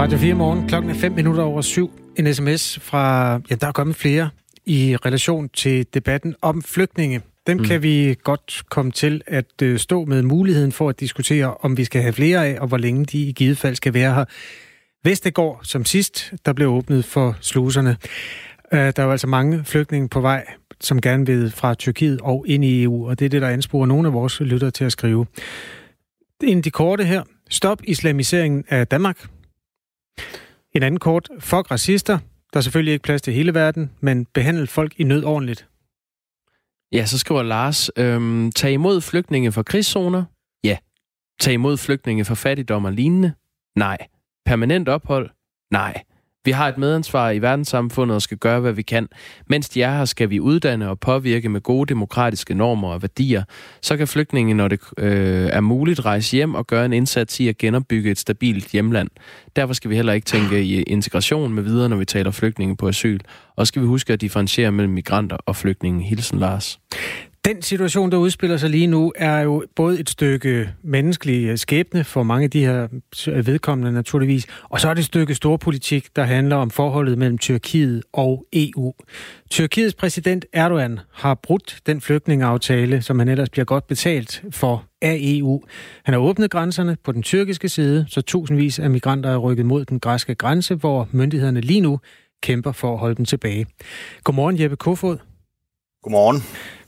[0.00, 1.90] Radio 4 morgen, klokken er 5 minutter over syv.
[2.16, 4.30] En sms fra, ja, der er kommet flere
[4.66, 7.20] i relation til debatten om flygtninge.
[7.46, 7.64] Dem mm.
[7.64, 11.84] kan vi godt komme til at øh, stå med muligheden for at diskutere, om vi
[11.84, 14.24] skal have flere af, og hvor længe de i givet fald skal være her.
[15.04, 17.96] Vestegård, som sidst, der blev åbnet for sluserne.
[18.72, 20.46] Øh, der er jo altså mange flygtninge på vej,
[20.80, 23.86] som gerne vil fra Tyrkiet og ind i EU, og det er det, der ansporer
[23.86, 25.26] nogle af vores lyttere til at skrive.
[26.42, 27.22] En de korte her.
[27.50, 29.28] Stop islamiseringen af Danmark.
[30.72, 31.28] En anden kort.
[31.40, 32.18] Fuck racister.
[32.52, 35.68] Der er selvfølgelig ikke plads til hele verden, men behandle folk i nød ordentligt.
[36.92, 40.24] Ja, så skriver Lars, øhm, tag imod flygtninge fra krigszoner?
[40.64, 40.76] Ja.
[41.40, 43.32] Tag imod flygtninge fra fattigdom og lignende?
[43.76, 43.98] Nej.
[44.46, 45.30] Permanent ophold?
[45.70, 46.02] Nej.
[46.44, 49.08] Vi har et medansvar i verdenssamfundet og skal gøre, hvad vi kan.
[49.46, 53.44] Mens de er her, skal vi uddanne og påvirke med gode demokratiske normer og værdier.
[53.82, 57.48] Så kan flygtninge, når det øh, er muligt, rejse hjem og gøre en indsats i
[57.48, 59.08] at genopbygge et stabilt hjemland.
[59.56, 62.88] Derfor skal vi heller ikke tænke i integration med videre, når vi taler flygtninge på
[62.88, 63.18] asyl.
[63.56, 66.04] Og skal vi huske at differentiere mellem migranter og flygtninge.
[66.04, 66.80] Hilsen Lars.
[67.44, 72.04] Den situation, der udspiller sig lige nu, er jo både et stykke menneskelig øh, skæbne
[72.04, 72.88] for mange af de her
[73.28, 77.38] øh, vedkommende naturligvis, og så er det et stykke storpolitik, der handler om forholdet mellem
[77.38, 78.92] Tyrkiet og EU.
[79.50, 85.18] Tyrkiets præsident Erdogan har brudt den flygtningeaftale, som han ellers bliver godt betalt for af
[85.20, 85.62] EU.
[86.04, 89.84] Han har åbnet grænserne på den tyrkiske side, så tusindvis af migranter er rykket mod
[89.84, 92.00] den græske grænse, hvor myndighederne lige nu
[92.42, 93.66] kæmper for at holde dem tilbage.
[94.24, 95.18] Godmorgen Jeppe Kofod.
[96.02, 96.42] Godmorgen.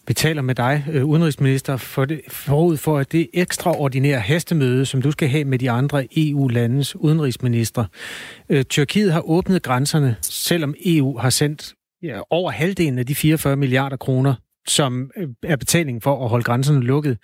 [0.09, 5.03] Vi taler med dig, øh, udenrigsminister, for det, forud for at det ekstraordinære hastemøde, som
[5.03, 7.85] du skal have med de andre EU-landes udenrigsminister.
[8.49, 13.57] Øh, Tyrkiet har åbnet grænserne, selvom EU har sendt ja, over halvdelen af de 44
[13.57, 14.35] milliarder kroner,
[14.67, 17.19] som øh, er betaling for at holde grænserne lukket.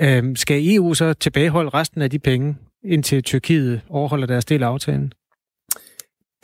[0.00, 4.66] Øh, skal EU så tilbageholde resten af de penge, indtil Tyrkiet overholder deres del af
[4.66, 5.12] aftalen?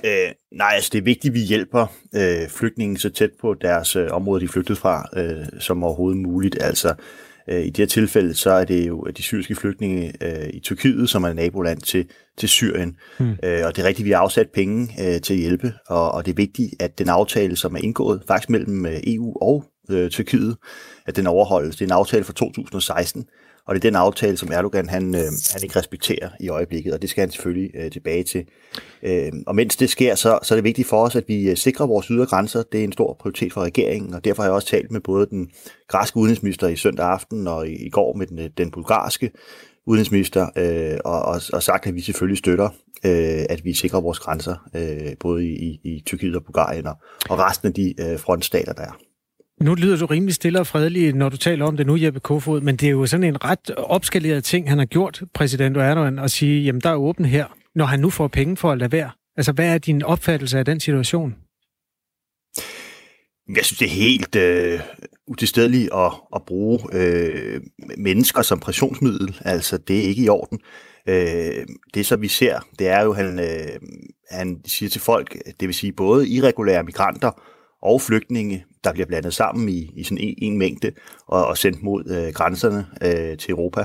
[0.05, 3.97] Øh, nej, altså det er vigtigt, at vi hjælper øh, flygtninge så tæt på deres
[3.97, 6.63] øh, område, de flygtet fra, øh, som overhovedet muligt.
[6.63, 6.95] Altså
[7.49, 11.11] øh, i det her tilfælde, så er det jo de syriske flygtninge øh, i Tyrkiet,
[11.11, 12.09] som er naboland til,
[12.39, 12.97] til Syrien.
[13.19, 13.31] Hmm.
[13.43, 16.27] Øh, og det er rigtigt, vi har afsat penge øh, til at hjælpe, og, og
[16.27, 20.11] det er vigtigt, at den aftale, som er indgået faktisk mellem øh, EU og øh,
[20.11, 20.57] Tyrkiet,
[21.07, 21.77] at den overholdes.
[21.77, 23.25] Det er en aftale fra 2016,
[23.67, 25.21] og det er den aftale, som Erdogan han, øh,
[25.53, 28.45] han ikke respekterer i øjeblikket, og det skal han selvfølgelig øh, tilbage til.
[29.03, 31.57] Øh, og mens det sker, så, så er det vigtigt for os, at vi øh,
[31.57, 32.63] sikrer vores ydre grænser.
[32.73, 35.27] Det er en stor prioritet for regeringen, og derfor har jeg også talt med både
[35.27, 35.51] den
[35.89, 39.31] græske udenrigsminister i søndag aften og i, i går med den, øh, den bulgarske
[39.87, 42.69] udenrigsminister, øh, og, og, og sagt, at vi selvfølgelig støtter,
[43.05, 46.97] øh, at vi sikrer vores grænser, øh, både i, i, i Tyrkiet og Bulgarien og,
[47.31, 48.99] og resten af de øh, frontstater, der er.
[49.63, 52.61] Nu lyder du rimelig stille og fredelig, når du taler om det nu, Jeppe Kofod,
[52.61, 56.31] men det er jo sådan en ret opskaleret ting, han har gjort, præsident Erdogan, at
[56.31, 59.11] sige, jamen der er åben her, når han nu får penge for at lade være.
[59.37, 61.35] Altså, hvad er din opfattelse af den situation?
[63.57, 64.81] Jeg synes, det er helt øh,
[65.27, 67.61] utilstedeligt at, at bruge øh,
[67.99, 69.37] mennesker som pressionsmiddel.
[69.45, 70.61] Altså, det er ikke i orden.
[71.09, 73.81] Øh, det, som vi ser, det er jo, han, øh,
[74.31, 77.31] han siger til folk, det vil sige både irregulære migranter
[77.83, 80.93] og flygtninge, der bliver blandet sammen i, i sådan en, en mængde
[81.27, 83.85] og, og sendt mod øh, grænserne øh, til Europa.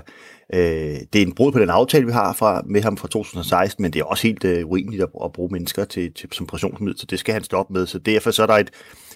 [0.54, 3.82] Øh, det er en brud på den aftale, vi har fra, med ham fra 2016,
[3.82, 7.00] men det er også helt øh, urimeligt at, at bruge mennesker til, til, som pressionsmiddel,
[7.00, 7.86] så det skal han stoppe med.
[7.86, 8.70] Så derfor så er der et,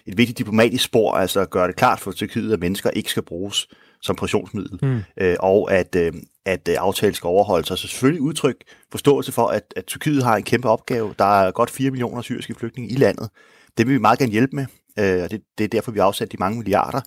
[0.05, 3.23] et vigtigt diplomatisk spor, altså at gøre det klart for Tyrkiet, at mennesker ikke skal
[3.23, 3.67] bruges
[4.01, 5.01] som pressionsmiddel, mm.
[5.17, 6.13] øh, og at, øh,
[6.45, 7.67] at øh, aftalen skal overholdes.
[7.67, 8.55] Så selvfølgelig udtryk
[8.91, 11.13] forståelse for, at, at Tyrkiet har en kæmpe opgave.
[11.19, 13.29] Der er godt 4 millioner syriske flygtninge i landet.
[13.77, 14.65] Det vil vi meget gerne hjælpe med.
[14.99, 17.01] Øh, og det, det er derfor, vi har afsat de mange milliarder.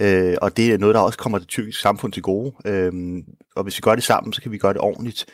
[0.00, 2.52] Øh, og det er noget, der også kommer det tyrkiske samfund til gode.
[2.66, 2.92] Øh,
[3.56, 5.26] og hvis vi gør det sammen, så kan vi gøre det ordentligt.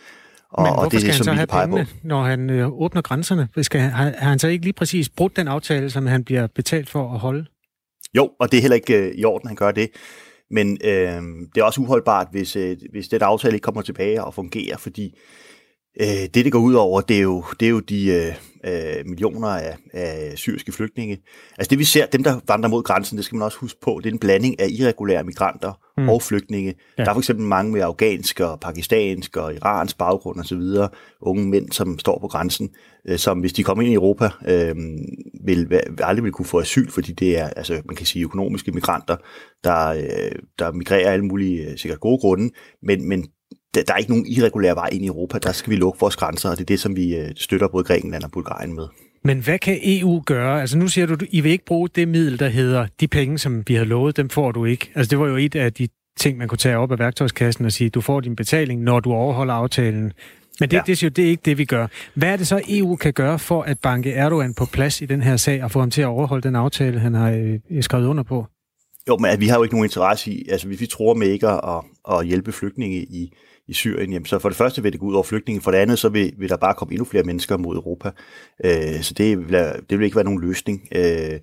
[0.50, 1.90] Og, Men hvorfor og det er skal det, som han så have pengene, på.
[2.02, 3.48] når han øh, åbner grænserne?
[3.62, 6.90] Skal, har, har han så ikke lige præcis brudt den aftale, som han bliver betalt
[6.90, 7.46] for at holde?
[8.16, 9.90] Jo, og det er heller ikke øh, i orden, han gør det.
[10.50, 11.22] Men øh,
[11.54, 15.18] det er også uholdbart, hvis, øh, hvis den aftale ikke kommer tilbage og fungerer, fordi
[16.00, 18.34] øh, det, det går ud over, det er jo, det er jo de, øh,
[18.64, 21.18] øh, millioner af, af syriske flygtninge.
[21.58, 24.00] Altså det vi ser, dem der vandrer mod grænsen, det skal man også huske på,
[24.04, 26.08] det er en blanding af irregulære migranter mm.
[26.08, 26.74] og flygtninge.
[26.98, 27.04] Ja.
[27.04, 30.62] Der er for eksempel mange med afghansk og pakistansk og iransk baggrund osv.,
[31.20, 32.70] unge mænd, som står på grænsen,
[33.08, 34.76] øh, som hvis de kommer ind i Europa, øh,
[35.44, 38.72] vil, vil aldrig vil kunne få asyl, fordi det er, altså man kan sige, økonomiske
[38.72, 39.16] migranter,
[39.64, 42.50] der, øh, der migrerer alle mulige sikkert gode grunde,
[42.82, 43.26] men, men
[43.74, 45.38] der, der er ikke nogen irregulær vej ind i Europa.
[45.38, 47.84] Der skal vi lukke vores grænser, og det er det, som vi øh, støtter både
[47.84, 48.86] Grækenland og Bulgarien med.
[49.24, 50.60] Men hvad kan EU gøre?
[50.60, 53.62] Altså nu siger du, I vil ikke bruge det middel, der hedder, de penge, som
[53.68, 54.90] vi har lovet, dem får du ikke.
[54.94, 55.88] Altså det var jo et af de
[56.18, 59.12] ting, man kunne tage op af værktøjskassen og sige, du får din betaling, når du
[59.12, 60.12] overholder aftalen.
[60.60, 60.82] Men det, ja.
[60.86, 61.86] det, det, det er ikke det, vi gør.
[62.14, 65.22] Hvad er det så, EU kan gøre for at banke Erdogan på plads i den
[65.22, 67.30] her sag og få ham til at overholde den aftale, han har
[67.70, 68.46] øh, skrevet under på?
[69.08, 71.48] Jo, men vi har jo ikke nogen interesse i, altså hvis vi tror med ikke
[71.48, 73.32] at, at hjælpe flygtninge i,
[73.68, 75.78] i Syrien, jamen, så for det første vil det gå ud over flygtninge, for det
[75.78, 78.10] andet så vil, vil der bare komme endnu flere mennesker mod Europa.
[78.64, 79.52] Øh, så det vil,
[79.90, 80.88] det vil ikke være nogen løsning.
[80.94, 81.40] Øh,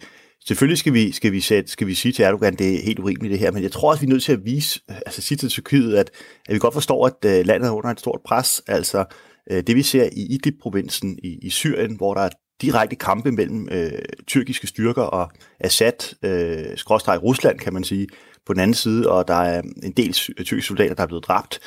[0.47, 3.31] selvfølgelig skal vi, skal, vi sætte, skal vi sige til Erdogan, det er helt urimeligt
[3.31, 5.49] det her, men jeg tror også, vi er nødt til at vise, altså sige til
[5.49, 6.11] Tyrkiet, at,
[6.47, 8.61] at vi godt forstår, at øh, landet er under et stort pres.
[8.67, 9.05] Altså
[9.51, 12.29] øh, det vi ser i Idlib-provinsen i, i Syrien, hvor der er
[12.61, 13.91] direkte kampe mellem øh,
[14.27, 18.07] tyrkiske styrker og Assad, øh, skråstreg Rusland, kan man sige,
[18.45, 21.59] på den anden side, og der er en del tyrkiske soldater, der er blevet dræbt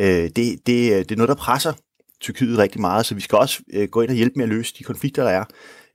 [0.00, 1.72] øh, det, det, øh, det er noget, der presser
[2.20, 4.74] Tyrkiet rigtig meget, så vi skal også øh, gå ind og hjælpe med at løse
[4.78, 5.44] de konflikter, der er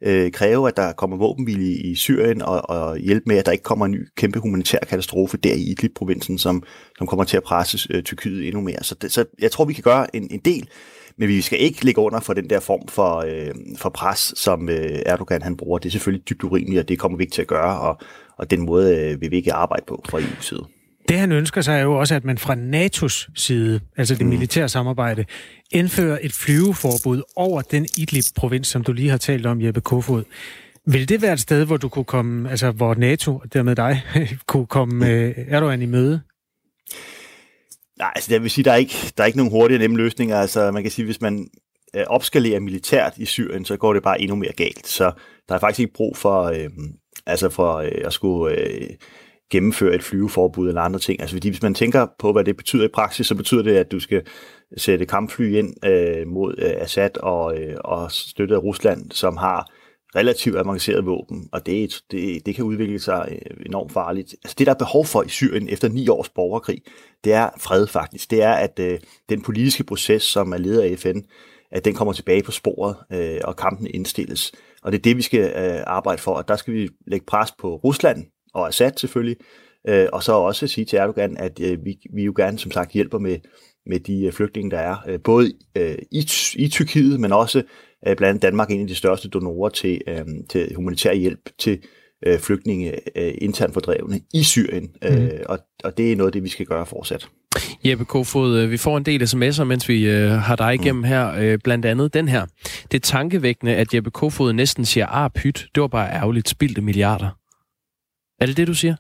[0.02, 3.64] øh, kræve, at der kommer våbenvilje i Syrien, og, og hjælpe med, at der ikke
[3.64, 6.64] kommer en ny kæmpe humanitær katastrofe der i Idlib-provinsen, som,
[6.98, 8.84] som kommer til at presse øh, Tyrkiet endnu mere.
[8.84, 10.70] Så, det, så jeg tror, vi kan gøre en, en del,
[11.18, 14.70] men vi skal ikke ligge under for den der form for, øh, for pres, som
[14.70, 15.78] øh, Erdogan han bruger.
[15.78, 17.98] Det er selvfølgelig dybt urimeligt, og det kommer vi ikke til at gøre, og,
[18.38, 20.75] og den måde øh, vil vi ikke arbejde på fra EU's side.
[21.10, 24.30] Det han ønsker sig er jo også, at man fra NATO's side, altså det mm.
[24.30, 25.26] militære samarbejde,
[25.72, 30.24] indfører et flyveforbud over den Idlib-provins, som du lige har talt om, Jeppe Kofod.
[30.88, 34.02] Vil det være et sted, hvor du kunne komme, altså hvor NATO, og dermed dig,
[34.48, 36.22] kunne komme øh, Erdogan i møde?
[38.00, 39.98] Nej, altså jeg vil sige, der er ikke, der er ikke nogen hurtige og nemme
[39.98, 40.38] løsninger.
[40.38, 41.48] Altså man kan sige, hvis man
[41.96, 44.88] øh, opskalerer militært i Syrien, så går det bare endnu mere galt.
[44.88, 45.12] Så
[45.50, 46.70] der er faktisk ikke brug for, øh,
[47.26, 48.90] altså for øh, at skulle øh,
[49.52, 51.22] gennemføre et flyveforbud eller andre ting.
[51.22, 53.92] Altså fordi hvis man tænker på, hvad det betyder i praksis, så betyder det, at
[53.92, 54.22] du skal
[54.78, 59.72] sætte kampfly ind øh, mod øh, Assad og, øh, og støtte af Rusland, som har
[60.16, 64.36] relativt avanceret våben, og det, det, det kan udvikle sig øh, enormt farligt.
[64.44, 66.82] Altså det, der er behov for i Syrien efter ni års borgerkrig,
[67.24, 68.32] det er fred faktisk.
[68.32, 69.00] Det er, at øh,
[69.30, 71.20] den politiske proces, som er ledet af FN,
[71.72, 74.52] at den kommer tilbage på sporet, øh, og kampen indstilles.
[74.84, 77.52] Og det er det, vi skal øh, arbejde for, og der skal vi lægge pres
[77.60, 79.38] på Rusland, og Assad selvfølgelig,
[79.88, 82.92] øh, og så også sige til Erdogan, at øh, vi, vi jo gerne som sagt
[82.92, 83.38] hjælper med,
[83.86, 87.64] med de øh, flygtninge, der er, øh, både øh, i, i Tyrkiet, men også
[88.08, 91.80] øh, blandt andet Danmark en af de største donorer til, øh, til humanitær hjælp til
[92.26, 95.08] øh, flygtninge øh, internt fordrevne i Syrien, mm.
[95.08, 97.30] øh, og, og det er noget af det, vi skal gøre fortsat.
[97.86, 101.04] Jeppe Kofod, vi får en del sms'er, mens vi øh, har dig igennem mm.
[101.04, 101.34] her.
[101.40, 102.46] Øh, blandt andet den her.
[102.92, 106.82] Det er tankevækkende, at Jeppe Kofod næsten siger, ah, pyt, det var bare ærgerligt, spildte
[106.82, 107.30] milliarder.
[108.40, 108.96] Er det det, du siger?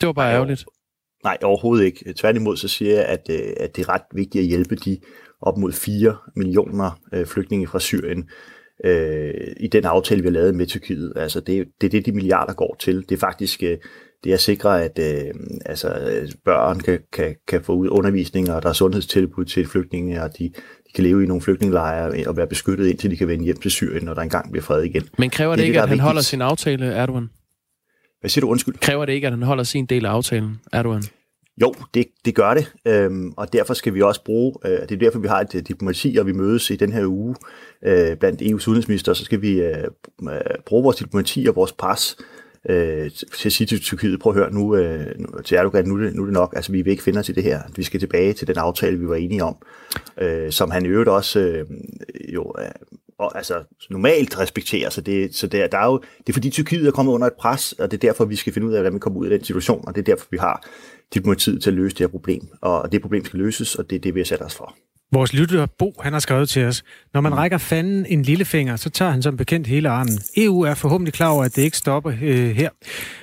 [0.00, 0.64] Det var bare Nej, ærgerligt.
[1.24, 2.12] Nej, overhovedet ikke.
[2.12, 4.98] Tværtimod så siger jeg, at, øh, at det er ret vigtigt at hjælpe de
[5.40, 8.28] op mod 4 millioner øh, flygtninge fra Syrien
[8.84, 11.12] øh, i den aftale, vi har lavet med Tyrkiet.
[11.16, 13.04] Altså det, det er det, de milliarder går til.
[13.08, 13.78] Det er faktisk øh,
[14.24, 15.34] det at sikre, at øh,
[15.66, 15.88] altså,
[16.44, 20.44] børn kan, kan, kan få ud undervisning, og der er sundhedstilbud til flygtninge, og de,
[20.86, 23.70] de kan leve i nogle flygtningelejre og være beskyttet, indtil de kan vende hjem til
[23.70, 25.08] Syrien, når der engang bliver fred igen.
[25.18, 26.02] Men kræver det, det ikke, det, at han vigtigt.
[26.02, 27.28] holder sin aftale, Erdogan?
[28.22, 28.50] Hvad siger du?
[28.50, 28.74] Undskyld.
[28.74, 31.02] Kræver det ikke, at han holder sin del af aftalen, Erdogan?
[31.62, 34.96] Jo, det, det gør det, øhm, og derfor skal vi også bruge, øh, det er
[34.96, 37.34] derfor, vi har et øh, diplomati, og vi mødes i den her uge
[37.84, 39.84] øh, blandt EU's udenrigsminister, så skal vi øh,
[40.22, 42.16] øh, bruge vores diplomati og vores pres
[42.70, 45.06] øh, til at sige til Tyrkiet, prøv at høre nu, øh,
[45.44, 47.32] til Erdogan, nu det, nu er det nok, altså vi vil ikke finde os i
[47.32, 49.56] det her, vi skal tilbage til den aftale, vi var enige om,
[50.20, 51.66] øh, som han i øvrigt også øh,
[52.34, 52.54] jo
[53.22, 54.90] og, altså, normalt respekterer.
[54.90, 57.32] Så, det, så det, der er jo, det er fordi Tyrkiet er kommet under et
[57.40, 59.30] pres, og det er derfor, vi skal finde ud af, hvordan vi kommer ud af
[59.30, 60.62] den situation, og det er derfor, vi har
[61.14, 62.48] diplomatiet til at løse det her problem.
[62.60, 64.74] Og det problem skal løses, og det er det, vi har sat os for.
[65.14, 67.38] Vores lytter Bo, han har skrevet til os, når man mm.
[67.38, 70.18] rækker fanden en lille finger, så tager han som bekendt hele armen.
[70.36, 72.70] EU er forhåbentlig klar over, at det ikke stopper øh, her.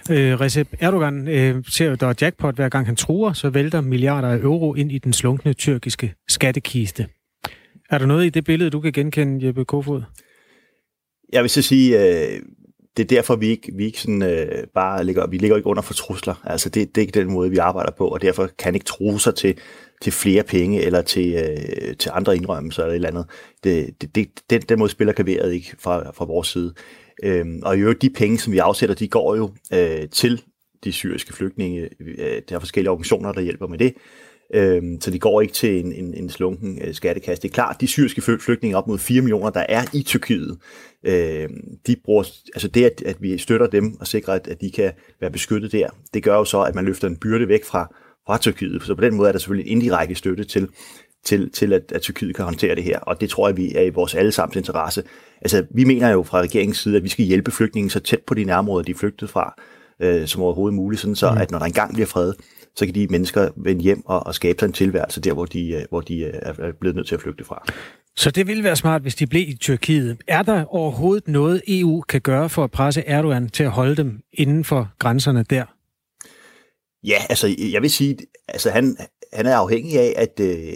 [0.10, 4.27] Øh, Recep Erdogan øh, ser, der er jackpot hver gang han truer, så vælter milliarder
[4.27, 7.08] af euro ind i den slunkne tyrkiske skattekiste.
[7.89, 10.01] Er der noget i det billede, du kan genkende, Jeppe Kofod?
[11.34, 12.41] Jeg vil så sige, øh,
[12.98, 15.81] det er derfor, vi ikke, vi ikke sådan, øh, bare ligger, vi ligger ikke under
[15.81, 16.41] for trusler.
[16.43, 19.19] Altså det, det er ikke den måde, vi arbejder på, og derfor kan ikke true
[19.19, 19.58] sig til,
[20.01, 23.25] til flere penge eller til, øh, til andre indrømmelser eller et eller andet.
[23.63, 26.74] Det, det, det, den, den måde spiller kaveret ikke fra, fra vores side.
[27.24, 30.41] Øhm, og i øvrigt, de penge, som vi afsætter, de går jo øh, til
[30.84, 31.89] de syriske flygtninge.
[32.00, 33.93] Øh, der er forskellige organisationer, der hjælper med det.
[34.53, 37.41] Øhm, så de går ikke til en, en, en slunken øh, skattekasse.
[37.41, 40.58] Det er klart, de syriske flygtninge op mod 4 millioner, der er i Tyrkiet,
[41.03, 41.50] øh,
[41.88, 42.24] de bruger,
[42.56, 44.91] altså det, at, at vi støtter dem og sikrer, at, at de kan
[45.22, 47.96] være beskyttet der, det gør jo så, at man løfter en byrde væk fra,
[48.27, 48.84] fra Tyrkiet.
[48.84, 50.68] Så på den måde er der selvfølgelig en indirekte støtte til,
[51.25, 53.82] til, til at, at Tyrkiet kan håndtere det her, og det tror jeg, vi er
[53.82, 55.03] i vores allesammens interesse.
[55.41, 58.34] Altså, vi mener jo fra regeringens side, at vi skal hjælpe flygtninge så tæt på
[58.34, 59.53] de nærområder, de er flygtet fra,
[60.01, 61.38] øh, som overhovedet muligt, sådan så mm.
[61.38, 62.34] at når der engang bliver fred,
[62.75, 65.69] så kan de mennesker vende hjem og, og skabe sig en tilværelse der, hvor de,
[65.69, 67.63] øh, hvor de er blevet nødt til at flygte fra.
[68.15, 70.17] Så det ville være smart, hvis de blev i Tyrkiet.
[70.27, 74.19] Er der overhovedet noget, EU kan gøre for at presse Erdogan til at holde dem
[74.33, 75.65] inden for grænserne der?
[77.03, 78.97] Ja, altså jeg vil sige, altså han,
[79.33, 80.73] han er afhængig af, at, øh,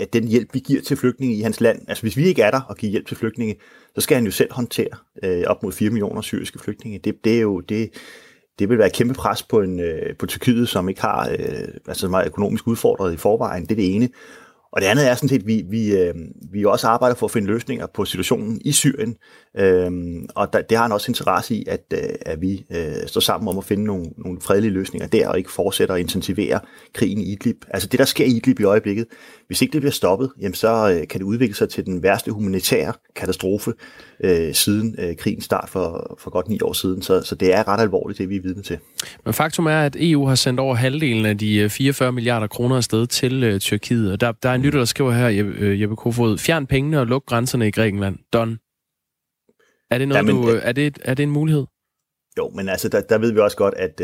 [0.00, 2.50] at den hjælp, vi giver til flygtninge i hans land, altså hvis vi ikke er
[2.50, 3.56] der og giver hjælp til flygtninge,
[3.94, 6.98] så skal han jo selv håndtere øh, op mod 4 millioner syriske flygtninge.
[6.98, 7.90] Det, det er jo det,
[8.58, 11.68] det vil være et kæmpe pres på, en, øh, på Tyrkiet, som ikke har øh,
[11.88, 13.62] altså meget økonomisk udfordret i forvejen.
[13.62, 14.08] Det er det ene.
[14.72, 16.14] Og det andet er sådan set, at vi, vi, øh,
[16.52, 19.16] vi også arbejder for at finde løsninger på situationen i Syrien.
[19.56, 23.20] Øhm, og der, det har han også interesse i, at, øh, at vi øh, står
[23.20, 26.60] sammen om at finde nogle, nogle fredelige løsninger der, og ikke fortsætter at intensivere
[26.94, 27.64] krigen i Idlib.
[27.70, 29.06] Altså det, der sker i Idlib i øjeblikket,
[29.46, 32.30] hvis ikke det bliver stoppet, jamen så øh, kan det udvikle sig til den værste
[32.30, 33.72] humanitære katastrofe
[34.24, 37.02] øh, siden øh, krigens start for, for godt ni år siden.
[37.02, 38.78] Så, så det er ret alvorligt, det vi er vidne til.
[39.24, 42.76] Men faktum er, at EU har sendt over halvdelen af de øh, 44 milliarder kroner
[42.76, 44.12] afsted til øh, Tyrkiet.
[44.12, 47.00] Og der, der er en lytter, der skriver her, Jeppe, øh, Jeppe Kofod, fjern pengene
[47.00, 48.18] og luk grænserne i Grækenland.
[48.32, 48.58] Don.
[49.90, 51.64] Er det, noget, ja, men, du, er, det, er det en mulighed?
[52.38, 54.00] Jo, men altså, der, der ved vi også godt, at,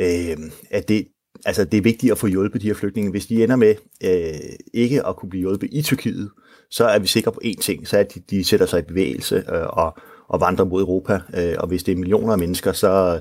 [0.00, 0.36] øh,
[0.70, 1.08] at det,
[1.44, 3.10] altså, det er vigtigt at få hjulpet de her flygtninge.
[3.10, 6.30] Hvis de ender med øh, ikke at kunne blive hjulpet i Tyrkiet,
[6.70, 8.82] så er vi sikre på én ting, så er, at de, de sætter sig i
[8.82, 9.96] bevægelse øh, og,
[10.28, 11.20] og vandrer mod Europa.
[11.36, 13.20] Øh, og hvis det er millioner af mennesker, så,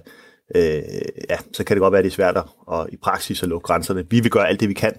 [0.55, 0.83] øh,
[1.29, 3.49] ja, så kan det godt være, at det er svært at, og i praksis at
[3.49, 4.05] lukke grænserne.
[4.09, 4.93] Vi vil gøre alt det, vi kan,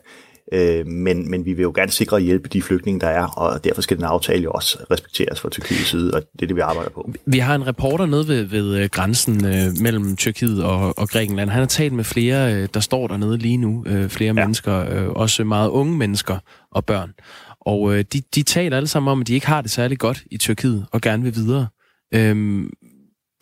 [0.53, 3.65] Øh, men, men vi vil jo gerne sikre at hjælpe de flygtninge, der er, og
[3.65, 6.61] derfor skal den aftale jo også respekteres fra Tyrkiets side, og det er det, vi
[6.61, 7.11] arbejder på.
[7.27, 11.51] Vi har en reporter nede ved, ved øh, grænsen øh, mellem Tyrkiet og, og Grækenland.
[11.51, 14.33] Han har talt med flere, øh, der står dernede lige nu, øh, flere ja.
[14.33, 16.39] mennesker, øh, også meget unge mennesker
[16.71, 17.13] og børn.
[17.61, 20.23] Og øh, de, de taler alle sammen om, at de ikke har det særlig godt
[20.31, 21.67] i Tyrkiet og gerne vil videre.
[22.15, 22.71] Øhm,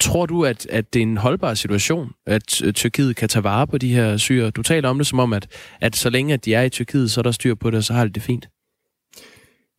[0.00, 3.66] Tror du, at, at det er en holdbar situation, at øh, Tyrkiet kan tage vare
[3.66, 4.50] på de her syre?
[4.50, 5.47] Du taler om det som om, at,
[5.80, 7.85] at så længe at de er i Tyrkiet, så er der styr på det, og
[7.85, 8.49] så har de det fint.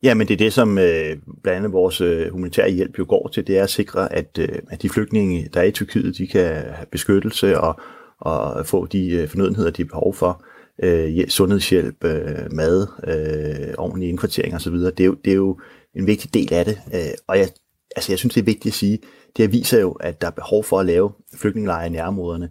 [0.02, 3.28] Ja, men det er det, som øh, blandt andet vores øh, humanitære hjælp jo går
[3.28, 6.26] til, det er at sikre, at, øh, at de flygtninge, der er i Tyrkiet, de
[6.26, 7.80] kan have beskyttelse og,
[8.20, 10.44] og få de øh, fornødenheder, de har behov for.
[10.82, 14.72] Øh, sundhedshjælp, øh, mad, øh, ordentlig indkvartering osv.
[14.72, 15.60] Det er, jo, det er jo
[15.96, 16.78] en vigtig del af det.
[16.94, 17.48] Øh, og jeg,
[17.96, 18.98] altså, jeg synes, det er vigtigt at sige,
[19.36, 22.48] det viser jo, at der er behov for at lave flygtningelejre i nærområderne.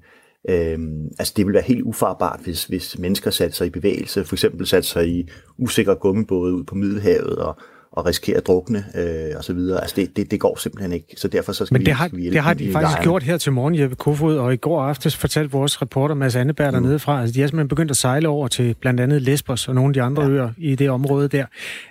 [0.50, 4.36] Øhm, altså det vil være helt ufarbart, hvis, hvis mennesker satte sig i bevægelse, for
[4.36, 7.58] eksempel satte sig i usikre gummibåde ud på Middelhavet og,
[7.92, 9.82] og risikerer at drukne øh, og så videre.
[9.82, 12.10] Altså det, det, det går simpelthen ikke, så derfor så skal Men det vi, har,
[12.14, 13.04] vi det har de faktisk lejren.
[13.04, 16.68] gjort her til morgen, Jeppe Kofod, og i går aftes fortalte vores reporter Mads Anneberg
[16.68, 16.74] mm.
[16.74, 19.76] dernede fra, altså de har simpelthen begyndt at sejle over til blandt andet Lesbos og
[19.76, 20.30] nogle af de andre ja.
[20.30, 21.46] øer i det område der.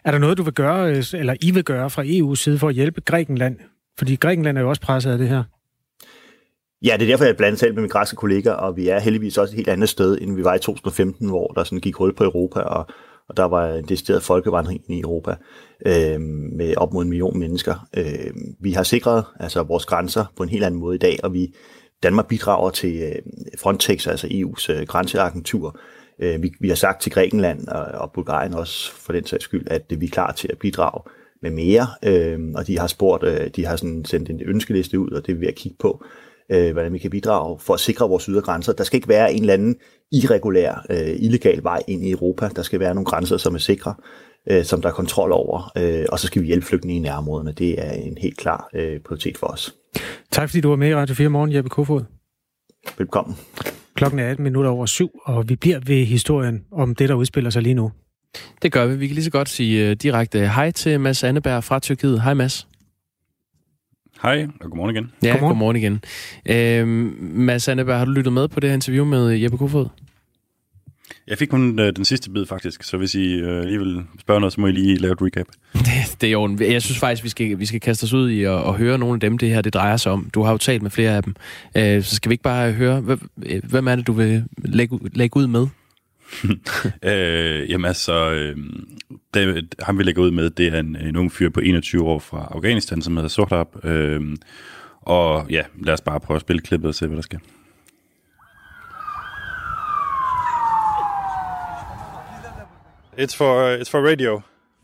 [0.04, 2.68] Er der noget, du vil gøre, øh, eller I vil gøre fra EU's side for
[2.68, 3.56] at hjælpe Grækenland
[4.00, 5.42] fordi Grækenland er jo også presset af det her.
[6.84, 9.38] Ja, det er derfor, jeg blandt selv med mine græske kolleger, og vi er heldigvis
[9.38, 12.14] også et helt andet sted, end vi var i 2015, hvor der sådan gik hul
[12.14, 12.86] på Europa, og,
[13.28, 15.34] og der var en decideret folkevandring i Europa
[15.86, 16.20] øh,
[16.56, 17.88] med op mod en million mennesker.
[17.96, 18.30] Øh,
[18.60, 21.54] vi har sikret altså, vores grænser på en helt anden måde i dag, og vi
[22.02, 23.14] Danmark bidrager til øh,
[23.58, 25.78] Frontex, altså EU's øh, grænseagentur.
[26.18, 29.66] Øh, vi, vi har sagt til Grækenland og, og Bulgarien også for den sags skyld,
[29.70, 31.02] at vi er klar til at bidrage
[31.42, 35.10] med mere, øh, og de har spurgt, øh, de har sådan sendt en ønskeliste ud,
[35.10, 36.04] og det vil vi at kigge på,
[36.52, 38.72] øh, hvordan vi kan bidrage for at sikre vores ydre grænser.
[38.72, 39.76] Der skal ikke være en eller anden
[40.12, 42.48] irregulær, øh, illegal vej ind i Europa.
[42.56, 43.94] Der skal være nogle grænser, som er sikre,
[44.50, 47.52] øh, som der er kontrol over, øh, og så skal vi hjælpe flygtninge i nærområderne.
[47.52, 49.74] Det er en helt klar øh, prioritet for os.
[50.30, 52.02] Tak fordi du var med i Radio 4 morgen, Jeppe Kofod.
[52.98, 53.36] Velkommen.
[53.94, 57.50] Klokken er 18 minutter over syv, og vi bliver ved historien om det, der udspiller
[57.50, 57.90] sig lige nu.
[58.62, 58.96] Det gør vi.
[58.96, 62.22] Vi kan lige så godt sige uh, direkte hej til Mads Anneberg fra Tyrkiet.
[62.22, 62.66] Hej Mads.
[64.22, 65.12] Hej, og godmorgen igen.
[65.22, 66.82] Ja, godmorgen, godmorgen igen.
[66.82, 66.88] Uh,
[67.36, 69.88] Mads Anneberg, har du lyttet med på det her interview med Jeppe Kofod?
[71.26, 74.40] Jeg fik kun uh, den sidste bid faktisk, så hvis I uh, lige vil spørge
[74.40, 75.46] noget, så må I lige lave et recap.
[75.74, 78.44] Det, det er jo Jeg synes faktisk, vi skal, vi skal kaste os ud i
[78.44, 80.30] at, at høre nogle af dem, det her det drejer sig om.
[80.34, 81.34] Du har jo talt med flere af dem.
[81.76, 83.18] Uh, så skal vi ikke bare høre,
[83.64, 85.66] hvem er det, du vil lægge, lægge ud med?
[87.10, 88.56] øh, jamen altså, øh,
[89.34, 92.18] det, ham vi lægger ud med, det er en, en ung fyr på 21 år
[92.18, 93.84] fra Afghanistan, som hedder Sohrab.
[93.84, 94.36] Øh,
[95.00, 97.38] og ja, lad os bare prøve at spille klippet og se, hvad der sker.
[103.18, 104.40] It's for uh, it's for radio.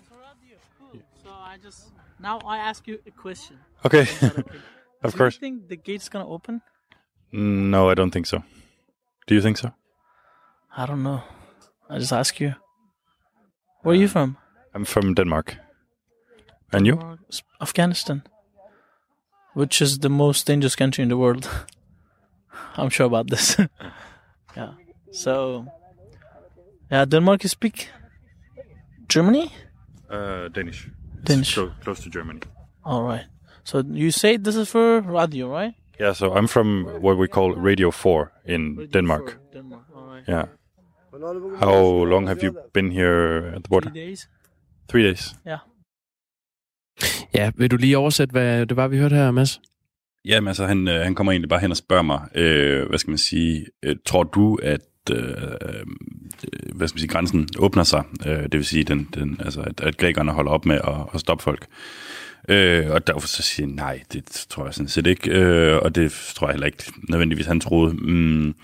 [0.09, 1.01] For radio, cool.
[1.25, 1.89] So I just
[2.19, 3.57] now I ask you a question.
[3.85, 4.43] Okay, okay?
[5.05, 5.39] of Do course.
[5.39, 6.61] Do you think the gate's gonna open?
[7.33, 8.43] No, I don't think so.
[9.27, 9.71] Do you think so?
[10.77, 11.21] I don't know.
[11.89, 12.55] I just ask you.
[13.83, 14.37] Where are you from?
[14.75, 15.57] I'm from Denmark.
[16.73, 17.19] And you?
[17.61, 18.23] Afghanistan.
[19.55, 21.49] Which is the most dangerous country in the world.
[22.77, 23.57] I'm sure about this.
[24.57, 24.73] yeah.
[25.13, 25.67] So,
[26.91, 27.89] yeah, Denmark you speak
[29.09, 29.53] Germany?
[30.11, 30.91] Uh, Danish.
[31.23, 31.55] Danish.
[31.55, 32.41] So close to Germany.
[32.85, 33.25] All right.
[33.65, 35.75] So you say this is for radio, right?
[35.99, 39.39] Yeah, so I'm from what we call Radio 4 in Denmark.
[39.53, 39.85] Denmark.
[39.95, 40.25] All right.
[40.29, 40.47] Yeah.
[41.59, 43.91] How long have you been here at the border?
[43.91, 44.29] Three days.
[44.89, 45.35] Three days.
[45.47, 45.59] Yeah.
[47.35, 49.61] Ja, vil du lige oversætte, hvad det var, vi hørte her, Mads?
[50.25, 53.11] Jamen altså, han, øh, han kommer egentlig bare hen og spørger mig, øh, hvad skal
[53.11, 54.81] man sige, øh, tror du, at
[55.11, 55.87] øh,
[56.45, 59.61] Øh, hvad skal man sige, grænsen åbner sig, øh, det vil sige, den, den, altså,
[59.61, 61.67] at, at grækerne holder op med at, at stoppe folk.
[62.49, 65.95] Øh, og derfor så siger jeg, nej, det tror jeg sådan set ikke, øh, og
[65.95, 67.95] det tror jeg heller ikke nødvendigvis, han troede.
[67.95, 68.55] Mm,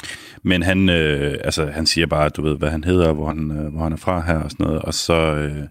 [0.43, 3.73] men han, øh, altså, han siger bare, du ved, hvad han hedder, hvor han, øh,
[3.73, 5.15] hvor han er fra her og sådan noget, og så...
[5.15, 5.65] Øh,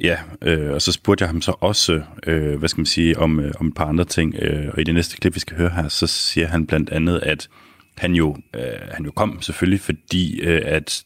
[0.00, 3.40] Ja, øh, og så spurgte jeg ham så også, øh, hvad skal man sige, om,
[3.40, 4.34] øh, om et par andre ting.
[4.38, 7.20] Øh, og i det næste klip, vi skal høre her, så siger han blandt andet,
[7.22, 7.48] at
[7.96, 8.62] han jo, øh,
[8.92, 11.04] han jo kom selvfølgelig, fordi øh, at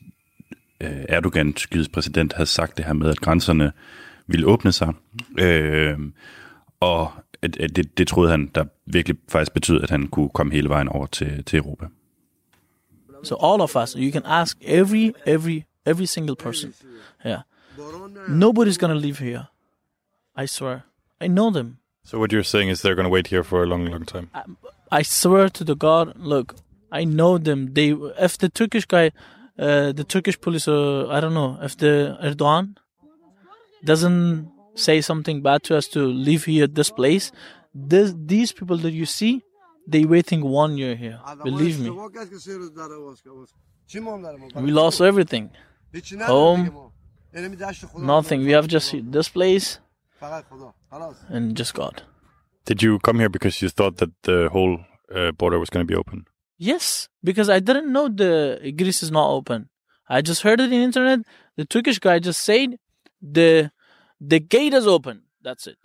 [0.80, 3.73] øh, Erdogan, Tyrkiets præsident, havde sagt det her med, at grænserne
[4.26, 4.92] ville åbne sig.
[5.38, 5.99] Øh,
[6.80, 10.52] og at, at det, det troede han, der virkelig faktisk betød, at han kunne komme
[10.52, 11.87] hele vejen over til, til Europa.
[13.25, 16.75] So all of us, you can ask every, every, every single person.
[17.26, 17.40] Yeah.
[18.28, 19.44] Nobody's gonna leave here.
[20.37, 20.80] I swear.
[21.20, 21.76] I know them.
[22.04, 24.30] So what you're saying is they're going to wait here for a long, long time?
[24.90, 26.54] I swear to the God, look,
[26.92, 27.75] I know them.
[27.75, 29.12] They, if the Turkish guy,
[29.59, 32.76] uh, the Turkish police, uh, I don't know, if the Erdogan
[33.85, 37.32] doesn't say something bad to us to leave here, this place,
[37.75, 39.42] this, these people that you see,
[39.87, 41.20] they waiting one year here.
[41.44, 41.90] Believe me.
[44.54, 45.50] We lost everything.
[46.26, 46.90] Home,
[47.99, 48.44] nothing.
[48.44, 49.78] We have just this place
[51.28, 52.02] and just God.
[52.66, 54.78] Did you come here because you thought that the whole
[55.14, 56.26] uh, border was going to be open?
[56.62, 59.70] Yes, because I didn't know the Greece is not open.
[60.06, 61.20] I just heard it in internet.
[61.56, 62.76] The Turkish guy just said
[63.23, 63.73] the
[64.20, 65.23] the gate is open.
[65.40, 65.78] That's it.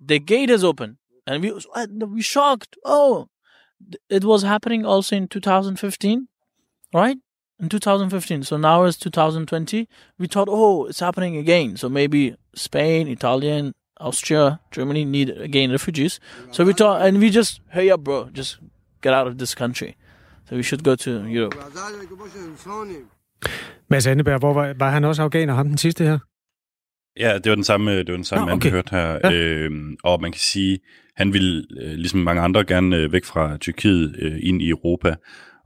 [0.00, 2.76] The gate is open, and we uh, we shocked.
[2.84, 3.26] Oh,
[4.08, 6.28] it was happening also in 2015,
[6.94, 7.18] right?
[7.58, 8.44] In 2015.
[8.44, 9.88] So now it's 2020.
[10.18, 11.76] We thought, oh, it's happening again.
[11.76, 16.20] So maybe Spain, Italian, Austria, Germany need again refugees.
[16.52, 18.58] So we thought, and we just, hey up, bro, just
[19.02, 19.92] get out of this country.
[20.48, 21.56] So we should go to Europe.
[23.90, 26.18] Mads Anneberg, hvor var, var han også afghaner, ham den sidste her?
[27.20, 28.68] Ja, det var den samme, det var den samme mand, okay.
[28.68, 29.18] vi hørte her.
[29.24, 29.32] Ja.
[29.32, 30.78] Øhm, og man kan sige,
[31.16, 35.14] han ville, øh, ligesom mange andre, gerne øh, væk fra Tyrkiet øh, ind i Europa.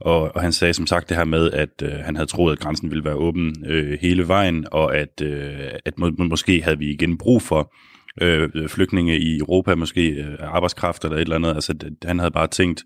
[0.01, 2.59] Og, og han sagde som sagt det her med, at øh, han havde troet, at
[2.59, 6.77] grænsen ville være åben øh, hele vejen, og at, øh, at må, må- måske havde
[6.77, 7.73] vi igen brug for
[8.21, 11.53] øh, flygtninge i Europa, måske øh, arbejdskraft eller et eller andet.
[11.53, 12.83] Altså, det, han havde bare tænkt,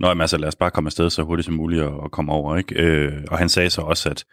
[0.00, 2.32] Nå, jamen, altså, lad os bare komme afsted så hurtigt som muligt og, og komme
[2.32, 2.56] over.
[2.56, 2.82] Ikke?
[2.82, 4.24] Øh, og han sagde så også, at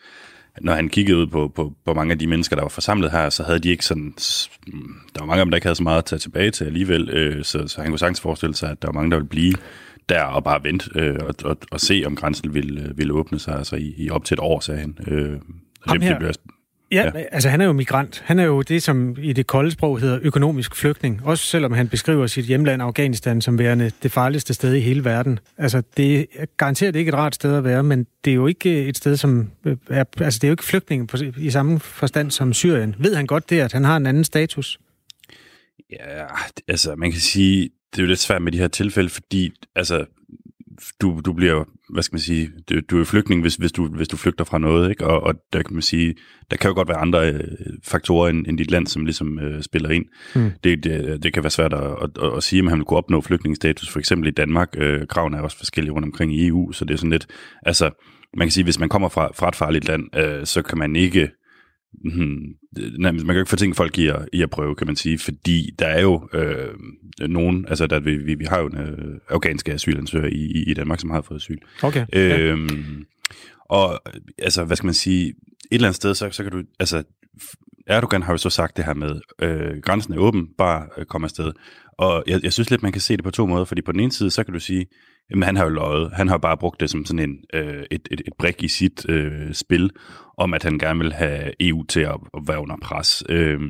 [0.61, 3.29] når han kiggede ud på, på, på mange af de mennesker, der var forsamlet her,
[3.29, 4.13] så havde de ikke sådan...
[5.15, 7.09] Der var mange af dem, der ikke havde så meget at tage tilbage til alligevel,
[7.09, 9.53] øh, så, så han kunne sagtens forestille sig, at der var mange, der ville blive
[10.09, 13.39] der og bare vente øh, og, og, og se, om grænsen ville, øh, ville åbne
[13.39, 14.97] sig altså i, i op til et år, sagde han.
[15.07, 15.39] Øh,
[15.87, 16.09] Ham det, her.
[16.09, 16.33] det bliver,
[16.93, 17.23] Ja, Ja.
[17.31, 18.23] altså han er jo migrant.
[18.25, 21.21] Han er jo det, som i det kolde sprog hedder økonomisk flygtning.
[21.23, 25.39] Også selvom han beskriver sit hjemland Afghanistan som værende det farligste sted i hele verden.
[25.57, 28.85] Altså det er garanteret ikke et rart sted at være, men det er jo ikke
[28.85, 30.03] et sted, som øh, er...
[30.19, 32.95] Altså det er jo ikke flygtning på, i samme forstand som Syrien.
[32.99, 34.79] Ved han godt det, at han har en anden status?
[35.91, 36.25] Ja,
[36.67, 40.05] altså man kan sige, det er jo lidt svært med de her tilfælde, fordi altså,
[41.01, 44.07] du, du bliver hvad skal man sige, du, du er flygtning, hvis, hvis, du, hvis
[44.07, 45.07] du flygter fra noget, ikke?
[45.07, 46.15] Og, og der kan man sige,
[46.51, 47.43] der kan jo godt være andre øh,
[47.83, 50.05] faktorer end, end dit land, som ligesom øh, spiller ind.
[50.35, 50.51] Hmm.
[50.63, 52.97] Det, det, det kan være svært at, at, at, at sige, om han vil kunne
[52.97, 54.69] opnå flygtningsstatus, for eksempel i Danmark.
[54.77, 57.27] Øh, kravene er også forskellige rundt omkring i EU, så det er sådan lidt,
[57.65, 57.89] altså,
[58.37, 60.95] man kan sige, hvis man kommer fra, fra et farligt land, øh, så kan man
[60.95, 61.29] ikke
[62.01, 62.55] Hmm,
[62.99, 65.75] man kan jo ikke fortænke folk i at, i at prøve, kan man sige, fordi
[65.79, 66.73] der er jo øh,
[67.29, 70.99] nogen, altså der, vi, vi, vi har jo en øh, afghanske asylansøger i, i, Danmark,
[70.99, 71.57] som har fået asyl.
[71.83, 72.05] Okay.
[72.13, 72.39] Ja.
[72.39, 73.05] Øhm,
[73.65, 74.01] og
[74.37, 75.35] altså, hvad skal man sige, et
[75.71, 77.03] eller andet sted, så, så kan du, altså,
[77.87, 81.23] Erdogan har jo så sagt det her med, øh, grænsen er åben, bare øh, kom
[81.23, 81.51] afsted.
[81.97, 83.99] Og jeg, jeg synes lidt, man kan se det på to måder, fordi på den
[83.99, 84.85] ene side, så kan du sige,
[85.33, 87.83] jamen han har jo løjet, han har jo bare brugt det som sådan en, øh,
[87.91, 89.91] et, et, et brik i sit øh, spil,
[90.37, 93.23] om at han gerne vil have EU til at, at være under pres.
[93.29, 93.61] Øh,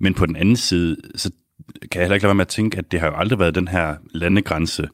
[0.00, 1.30] men på den anden side, så
[1.82, 3.54] kan jeg heller ikke lade være med at tænke, at det har jo aldrig været
[3.54, 4.88] den her landegrænse.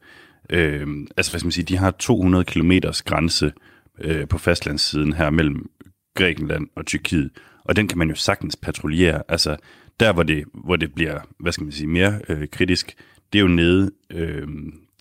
[0.50, 2.72] Øh, altså, hvad skal man sige, de har 200 km
[3.04, 3.52] grænse
[4.00, 5.70] øh, på fastlandssiden her mellem
[6.16, 7.30] Grækenland og Tyrkiet,
[7.64, 9.22] og den kan man jo sagtens patruljere.
[9.28, 9.56] Altså,
[10.00, 12.94] der hvor det, hvor det bliver, hvad skal man sige, mere øh, kritisk,
[13.32, 14.48] det er jo nede, øh,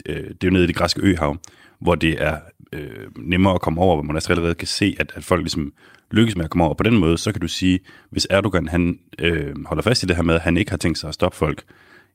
[0.05, 1.37] øh, det er jo nede i det græske øhav,
[1.79, 2.37] hvor det er
[2.73, 5.73] øh, nemmere at komme over, hvor man altså allerede kan se, at, at folk ligesom
[6.11, 6.73] lykkes med at komme over.
[6.73, 10.15] På den måde, så kan du sige, hvis Erdogan han øh, holder fast i det
[10.15, 11.63] her med, at han ikke har tænkt sig at stoppe folk,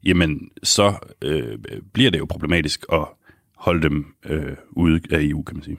[0.04, 1.58] jamen så øh,
[1.92, 3.04] bliver det jo problematisk at
[3.56, 5.78] holde dem øh, ude af EU, kan man sige.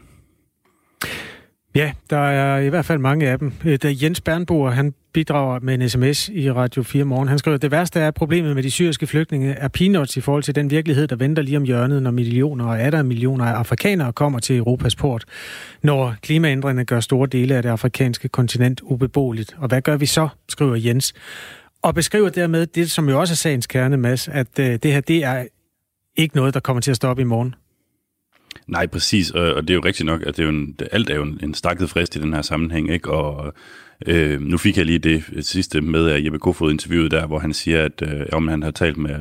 [1.75, 3.53] Ja, der er i hvert fald mange af dem.
[3.65, 7.27] Øh, da Jens Bernboer, han bidrager med en sms i Radio 4 morgen.
[7.27, 10.43] Han skriver, det værste er, at problemet med de syriske flygtninge er peanuts i forhold
[10.43, 14.13] til den virkelighed, der venter lige om hjørnet, når millioner og atter millioner af afrikanere
[14.13, 15.25] kommer til Europas port,
[15.83, 19.55] når klimaændringerne gør store dele af det afrikanske kontinent ubeboeligt.
[19.57, 21.13] Og hvad gør vi så, skriver Jens.
[21.81, 25.01] Og beskriver dermed det, som jo også er sagens kerne, Mads, at øh, det her,
[25.01, 25.45] det er
[26.17, 27.55] ikke noget, der kommer til at stoppe i morgen.
[28.69, 30.87] Nej, præcis, og, og det er jo rigtigt nok, at det er jo en, det,
[30.91, 33.11] alt er jo en, en stakket frist i den her sammenhæng, ikke?
[33.11, 33.53] Og
[34.07, 37.53] øh, nu fik jeg lige det sidste med af Jeppe Kofod interviewet der, hvor han
[37.53, 39.15] siger, at øh, om han har talt med,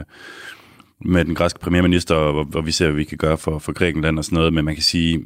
[1.05, 4.19] med den græske premierminister, og og vi ser, hvad vi kan gøre for, for Grækenland
[4.19, 5.23] og sådan noget, men man kan sige,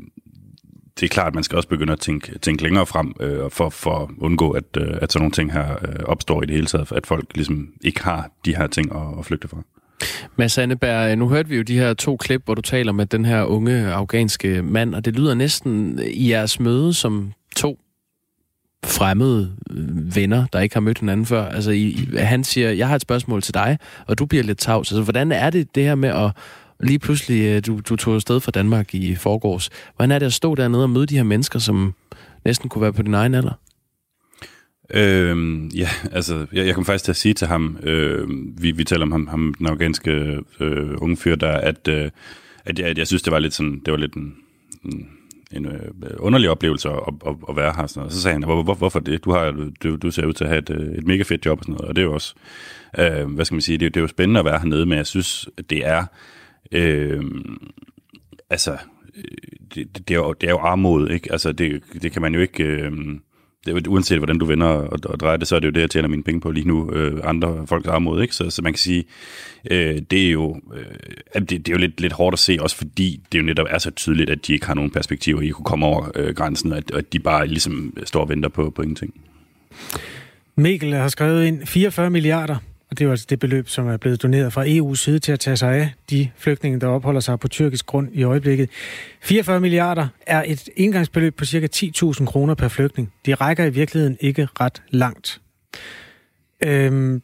[1.01, 3.69] det er klart, at man skal også begynde at tænke, tænke længere frem, øh, for,
[3.69, 6.67] for at undgå, at, øh, at sådan nogle ting her øh, opstår i det hele
[6.67, 9.63] taget, at folk ligesom ikke har de her ting at, at flygte fra.
[10.37, 13.07] Mads Anneberg, øh, nu hørte vi jo de her to klip, hvor du taler med
[13.07, 17.79] den her unge afghanske mand, og det lyder næsten øh, i jeres møde som to
[18.85, 21.45] fremmede øh, venner, der ikke har mødt hinanden før.
[21.45, 24.93] Altså, I, han siger, jeg har et spørgsmål til dig, og du bliver lidt tavs.
[24.93, 26.31] Altså, hvordan er det det her med at
[26.81, 29.71] lige pludselig, du, du tog afsted fra Danmark i forgårs.
[29.97, 31.95] Hvordan er det at stå dernede og møde de her mennesker, som
[32.45, 33.53] næsten kunne være på din egen alder?
[34.95, 38.29] Øhm, ja, altså, jeg, jeg kom faktisk til at sige til ham, øh,
[38.63, 42.11] vi, vi taler om ham, ham den afghanske øh, unge fyr der, at, øh,
[42.65, 44.35] at, jeg, at jeg synes, det var lidt sådan, det var lidt en,
[44.85, 45.09] en,
[45.53, 47.87] en øh, underlig oplevelse at, at, at være her.
[47.87, 48.13] Sådan noget.
[48.13, 49.25] Så sagde han, hvor, hvor, hvorfor det?
[49.25, 51.59] Du, har, du, du ser ud til at have et, øh, et mega fedt job
[51.59, 52.35] og sådan noget, og det er jo også,
[52.99, 55.07] øh, hvad skal man sige, det, det er jo spændende at være hernede, men jeg
[55.07, 56.05] synes, det er,
[56.73, 57.25] øh,
[58.51, 58.73] altså,
[59.17, 59.25] øh,
[59.75, 61.33] det, det, er jo, det er jo armod, ikke?
[61.33, 62.65] Altså, det, det kan man jo ikke...
[62.65, 62.93] Øh,
[63.67, 65.81] det er, uanset hvordan du vender og, og drejer det, så er det jo det,
[65.81, 68.35] jeg tjener mine penge på lige nu, øh, andre folks armod, ikke?
[68.35, 69.05] Så, så man kan sige,
[69.71, 72.77] øh, det er jo, øh, det, det er jo lidt, lidt hårdt at se, også
[72.77, 75.55] fordi det jo netop er så tydeligt, at de ikke har nogen perspektiver i at
[75.55, 78.71] kunne komme over øh, grænsen, og at, at de bare ligesom står og venter på,
[78.71, 79.15] på ingenting.
[80.57, 82.57] Mikkel har skrevet ind 44 milliarder
[82.93, 85.33] og det er jo altså det beløb, som er blevet doneret fra EU's side til
[85.33, 88.71] at tage sig af de flygtninge, der opholder sig på tyrkisk grund i øjeblikket.
[89.23, 91.69] 44 milliarder er et engangsbeløb på ca.
[91.77, 93.13] 10.000 kroner per flygtning.
[93.27, 95.41] De rækker i virkeligheden ikke ret langt.
[96.65, 97.23] Øhm,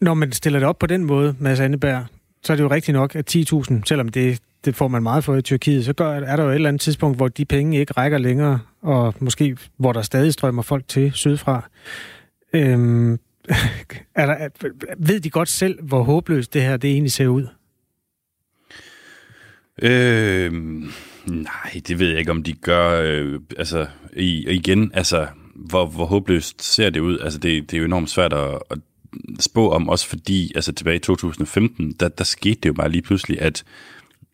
[0.00, 2.04] når man stiller det op på den måde, Mads Anneberg,
[2.42, 5.36] så er det jo rigtigt nok, at 10.000, selvom det, det får man meget for
[5.36, 7.92] i Tyrkiet, så gør, er der jo et eller andet tidspunkt, hvor de penge ikke
[7.92, 11.68] rækker længere, og måske hvor der stadig strømmer folk til sydfra.
[12.52, 13.18] Øhm,
[14.14, 14.48] er der,
[14.98, 17.46] ved de godt selv, hvor håbløst det her det egentlig ser ud?
[19.82, 20.52] Øh,
[21.26, 23.00] nej, det ved jeg ikke, om de gør.
[23.02, 27.18] Øh, altså, i, igen, altså, hvor, hvor håbløst ser det ud?
[27.18, 28.78] Altså, det, det er jo enormt svært at, at
[29.40, 33.02] spå om, også fordi, altså tilbage i 2015, der, der skete det jo bare lige
[33.02, 33.64] pludselig, at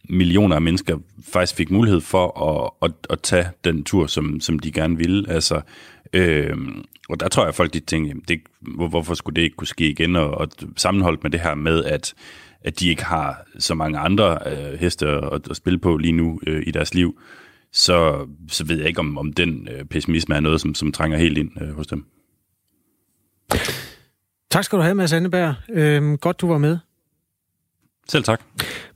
[0.09, 4.59] millioner af mennesker faktisk fik mulighed for at, at, at tage den tur, som, som
[4.59, 5.31] de gerne ville.
[5.31, 5.61] Altså,
[6.13, 6.57] øh,
[7.09, 9.57] og der tror jeg, at folk de tænker, jamen, det, hvor, hvorfor skulle det ikke
[9.57, 10.17] kunne ske igen?
[10.17, 12.15] Og, og sammenholdt med det her med, at,
[12.61, 16.41] at de ikke har så mange andre øh, heste at, at spille på lige nu
[16.47, 17.21] øh, i deres liv,
[17.73, 21.19] så, så ved jeg ikke, om, om den øh, pessimisme er noget, som, som trænger
[21.19, 22.05] helt ind øh, hos dem.
[24.51, 25.55] Tak skal du have, Mads Anneberg.
[25.71, 26.79] Øhm, godt, du var med.
[28.09, 28.41] Selv tak.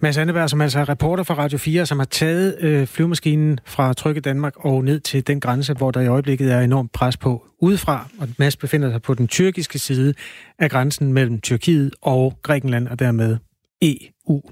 [0.01, 3.93] Mads Anneberg, som altså er reporter fra Radio 4, som har taget øh, flyvemaskinen fra
[3.93, 7.47] Trygge Danmark og ned til den grænse, hvor der i øjeblikket er enormt pres på
[7.59, 8.09] udefra.
[8.19, 10.15] Og Mads befinder sig på den tyrkiske side
[10.59, 13.37] af grænsen mellem Tyrkiet og Grækenland, og dermed
[13.83, 14.43] EU.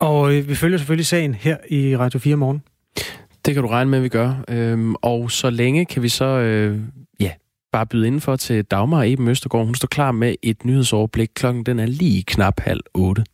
[0.00, 2.62] Og øh, vi følger selvfølgelig sagen her i Radio 4 morgen.
[3.44, 4.44] Det kan du regne med, at vi gør.
[4.48, 6.80] Øhm, og så længe kan vi så øh,
[7.20, 7.32] ja,
[7.72, 9.66] bare byde indenfor til Dagmar Eben Østergaard.
[9.66, 11.30] Hun står klar med et nyhedsoverblik.
[11.34, 13.24] Klokken den er lige knap halv otte.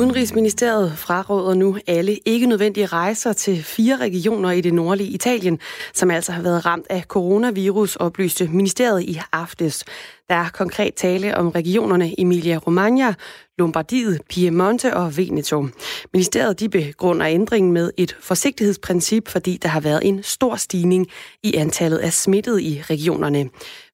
[0.00, 5.58] Udenrigsministeriet fraråder nu alle ikke nødvendige rejser til fire regioner i det nordlige Italien,
[5.94, 9.84] som altså har været ramt af coronavirus, oplyste ministeriet i aftes.
[10.28, 13.14] Der er konkret tale om regionerne Emilia-Romagna,
[13.58, 15.66] Lombardiet, Piemonte og Veneto.
[16.12, 21.06] Ministeriet de begrunder ændringen med et forsigtighedsprincip, fordi der har været en stor stigning
[21.42, 23.48] i antallet af smittede i regionerne.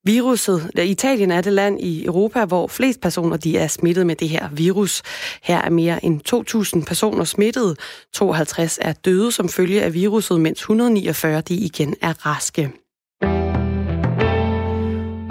[0.06, 4.28] Viruset, Italien er det land i Europa, hvor flest personer de er smittet med det
[4.28, 5.02] her virus.
[5.42, 6.20] Her er mere end
[6.80, 7.78] 2.000 personer smittet.
[8.12, 12.85] 52 er døde som følge af viruset, mens 149 de igen er raske.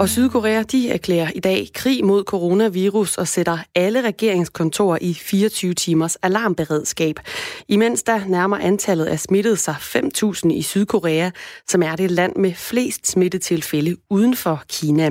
[0.00, 5.74] Og Sydkorea de erklærer i dag krig mod coronavirus og sætter alle regeringskontorer i 24
[5.74, 7.20] timers alarmberedskab.
[7.68, 11.30] Imens der nærmer antallet af smittede sig 5.000 i Sydkorea,
[11.68, 15.10] som er det land med flest smittetilfælde uden for Kina.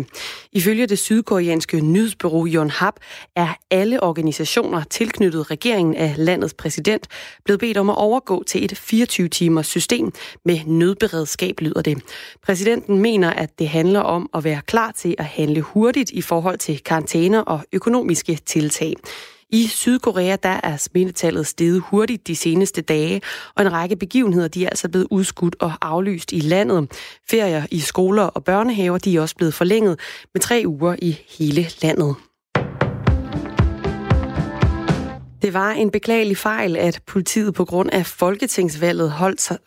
[0.51, 2.95] Ifølge det sydkoreanske nyhedsbureau Yonhap
[3.35, 7.07] er alle organisationer tilknyttet regeringen af landets præsident
[7.45, 10.11] blevet bedt om at overgå til et 24-timers system
[10.45, 11.97] med nødberedskab, lyder det.
[12.43, 16.57] Præsidenten mener, at det handler om at være klar til at handle hurtigt i forhold
[16.57, 18.93] til karantæner og økonomiske tiltag.
[19.49, 23.21] I Sydkorea der er smittetallet steget hurtigt de seneste dage,
[23.55, 26.91] og en række begivenheder de er altså blevet udskudt og aflyst i landet.
[27.29, 29.99] Ferier i skoler og børnehaver de er også blevet forlænget
[30.33, 32.15] med tre uger i hele landet.
[35.41, 39.57] Det var en beklagelig fejl, at politiet på grund af folketingsvalget holdt sig,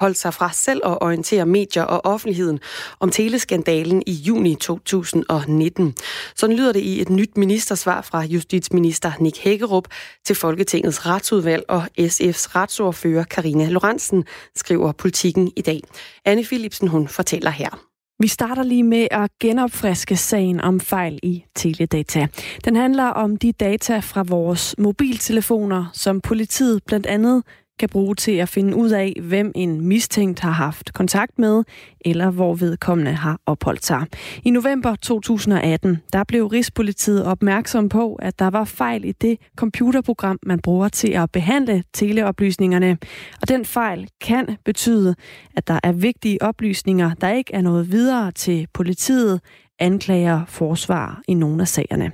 [0.00, 2.60] holdt sig fra selv at orientere medier og offentligheden
[3.00, 5.94] om teleskandalen i juni 2019.
[6.36, 9.88] Sådan lyder det i et nyt ministersvar fra justitsminister Nick Hækkerup
[10.24, 14.24] til Folketingets retsudvalg og SF's retsordfører Karina Lorentzen,
[14.56, 15.80] skriver politikken i dag.
[16.24, 17.88] Anne Philipsen, hun fortæller her.
[18.20, 22.26] Vi starter lige med at genopfriske sagen om fejl i teledata.
[22.64, 27.42] Den handler om de data fra vores mobiltelefoner, som politiet blandt andet
[27.78, 31.64] kan bruge til at finde ud af, hvem en mistænkt har haft kontakt med,
[32.00, 34.06] eller hvor vedkommende har opholdt sig.
[34.44, 40.38] I november 2018, der blev Rigspolitiet opmærksom på, at der var fejl i det computerprogram,
[40.42, 42.98] man bruger til at behandle teleoplysningerne.
[43.42, 45.14] Og den fejl kan betyde,
[45.56, 49.40] at der er vigtige oplysninger, der ikke er noget videre til politiet,
[49.78, 52.12] anklager forsvar i nogle af sagerne.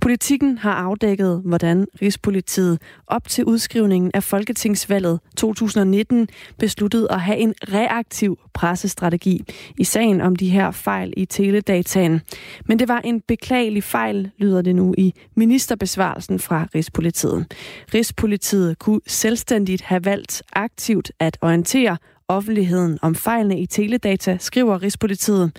[0.00, 7.54] Politikken har afdækket, hvordan Rigspolitiet op til udskrivningen af Folketingsvalget 2019 besluttede at have en
[7.72, 9.44] reaktiv pressestrategi
[9.78, 12.20] i sagen om de her fejl i teledataen.
[12.64, 17.46] Men det var en beklagelig fejl, lyder det nu i ministerbesvarelsen fra Rigspolitiet.
[17.94, 21.96] Rigspolitiet kunne selvstændigt have valgt aktivt at orientere
[22.28, 25.52] offentligheden om fejlene i teledata, skriver Rigspolitiet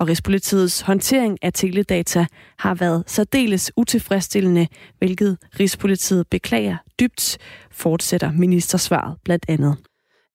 [0.00, 2.26] og Rigspolitiets håndtering af teledata
[2.58, 4.66] har været særdeles utilfredsstillende,
[4.98, 7.38] hvilket Rigspolitiet beklager dybt,
[7.70, 9.89] fortsætter ministersvaret blandt andet.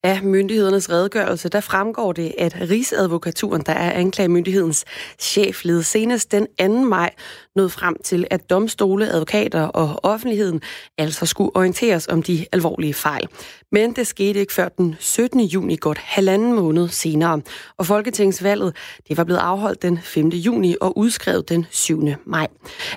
[0.06, 4.84] Af myndighedernes redegørelse, der fremgår det, at Rigsadvokaturen, der er anklagemyndighedens
[5.18, 6.68] chefled, senest den 2.
[6.68, 7.10] maj
[7.56, 10.62] nåede frem til, at domstole, advokater og offentligheden
[10.98, 13.28] altså skulle orienteres om de alvorlige fejl.
[13.72, 15.40] Men det skete ikke før den 17.
[15.40, 17.40] juni, godt halvanden måned senere.
[17.78, 18.76] Og Folketingsvalget
[19.08, 20.28] det var blevet afholdt den 5.
[20.28, 22.02] juni og udskrevet den 7.
[22.24, 22.46] maj.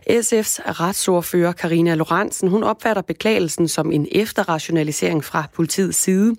[0.09, 6.35] SF's retsordfører Karina Lorentzen, hun opfatter beklagelsen som en efterrationalisering fra politiets side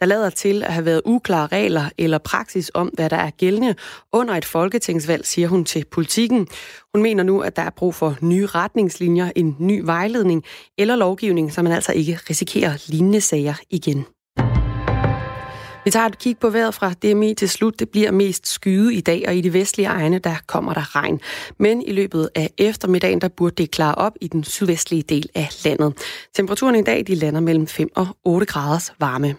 [0.00, 3.74] der lader til at have været uklare regler eller praksis om, hvad der er gældende
[4.12, 6.48] under et folketingsvalg, siger hun til politikken.
[6.94, 10.44] Hun mener nu, at der er brug for nye retningslinjer, en ny vejledning
[10.78, 14.06] eller lovgivning, så man altså ikke risikerer lignende sager igen.
[15.88, 17.78] Vi tager et kig på vejret fra DMI til slut.
[17.78, 21.20] Det bliver mest skyde i dag, og i de vestlige egne, der kommer der regn.
[21.58, 25.48] Men i løbet af eftermiddagen, der burde det klare op i den sydvestlige del af
[25.64, 25.92] landet.
[26.34, 29.34] Temperaturen i dag, de lander mellem 5 og 8 graders varme.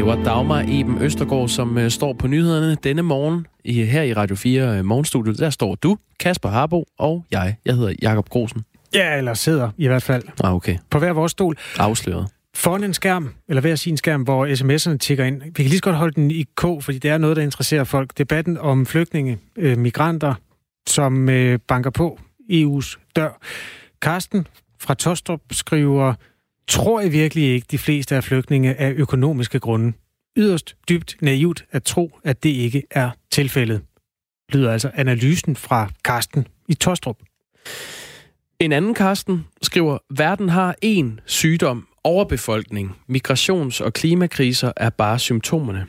[0.00, 4.14] Det var Dagmar Eben Østergaard, som uh, står på nyhederne denne morgen i, her i
[4.14, 5.38] Radio 4 uh, øh, Morgenstudiet.
[5.38, 7.56] Der står du, Kasper Harbo, og jeg.
[7.64, 8.64] Jeg hedder Jakob Grosen.
[8.94, 10.22] Ja, eller sidder i hvert fald.
[10.44, 10.78] Ah, okay.
[10.90, 11.56] På hver vores stol.
[11.78, 12.28] Afsløret.
[12.54, 15.42] Foran en skærm, eller hver sin skærm, hvor sms'erne tigger ind.
[15.42, 17.84] Vi kan lige så godt holde den i k, fordi det er noget, der interesserer
[17.84, 18.18] folk.
[18.18, 20.34] Debatten om flygtninge, øh, migranter,
[20.88, 22.20] som øh, banker på
[22.52, 23.40] EU's dør.
[24.02, 24.46] Karsten
[24.78, 26.14] fra Tostrup skriver,
[26.70, 29.92] tror jeg virkelig ikke, de fleste af flygtninge af økonomiske grunde.
[30.36, 33.82] Yderst dybt naivt at tro, at det ikke er tilfældet.
[34.52, 37.16] Lyder altså analysen fra Karsten i Tostrup.
[38.60, 42.96] En anden Karsten skriver, verden har én sygdom, overbefolkning.
[43.08, 45.86] Migrations- og klimakriser er bare symptomerne.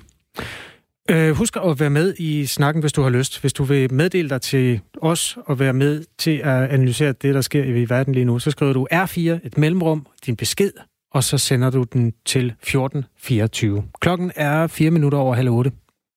[1.10, 3.42] Øh, husk at være med i snakken, hvis du har lyst.
[3.42, 7.42] Hvis du vil meddele dig til os og være med til at analysere det, der
[7.42, 10.72] sker i verden lige nu, så skriver du R4, et mellemrum, din besked,
[11.12, 13.84] og så sender du den til 1424.
[14.00, 15.72] Klokken er 4 minutter over halv 8.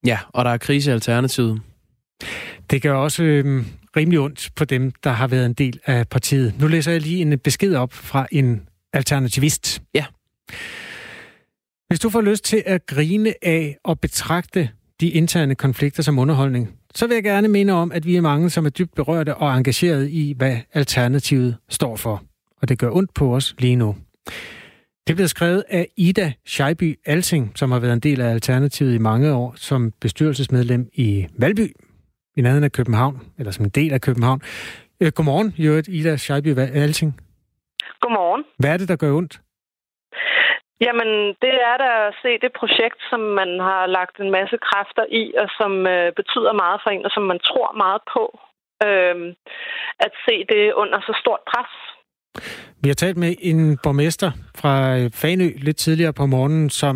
[0.05, 1.61] Ja, og der er krise i Alternativet.
[2.69, 3.65] Det gør også øh,
[3.97, 6.53] rimelig ondt på dem, der har været en del af partiet.
[6.59, 8.61] Nu læser jeg lige en besked op fra en
[8.93, 9.81] alternativist.
[9.93, 10.05] Ja.
[11.87, 14.69] Hvis du får lyst til at grine af og betragte
[15.01, 18.49] de interne konflikter som underholdning, så vil jeg gerne minde om, at vi er mange,
[18.49, 22.23] som er dybt berørte og engageret i, hvad Alternativet står for.
[22.61, 23.95] Og det gør ondt på os lige nu.
[25.07, 28.97] Det blev skrevet af Ida Scheiby Alting, som har været en del af Alternativet i
[28.97, 31.71] mange år, som bestyrelsesmedlem i Valby,
[32.37, 34.41] i nærheden af København, eller som en del af København.
[34.99, 37.19] Øh, godmorgen, Jørgen Ida Scheiby Alting.
[38.01, 38.43] Godmorgen.
[38.59, 39.41] Hvad er det, der gør ondt?
[40.81, 41.09] Jamen,
[41.43, 45.33] det er da at se det projekt, som man har lagt en masse kræfter i,
[45.41, 48.23] og som øh, betyder meget for en, og som man tror meget på.
[48.87, 49.15] Øh,
[50.05, 51.73] at se det under så stort pres.
[52.83, 56.95] Vi har talt med en borgmester fra øh, Fanø lidt tidligere på morgenen, som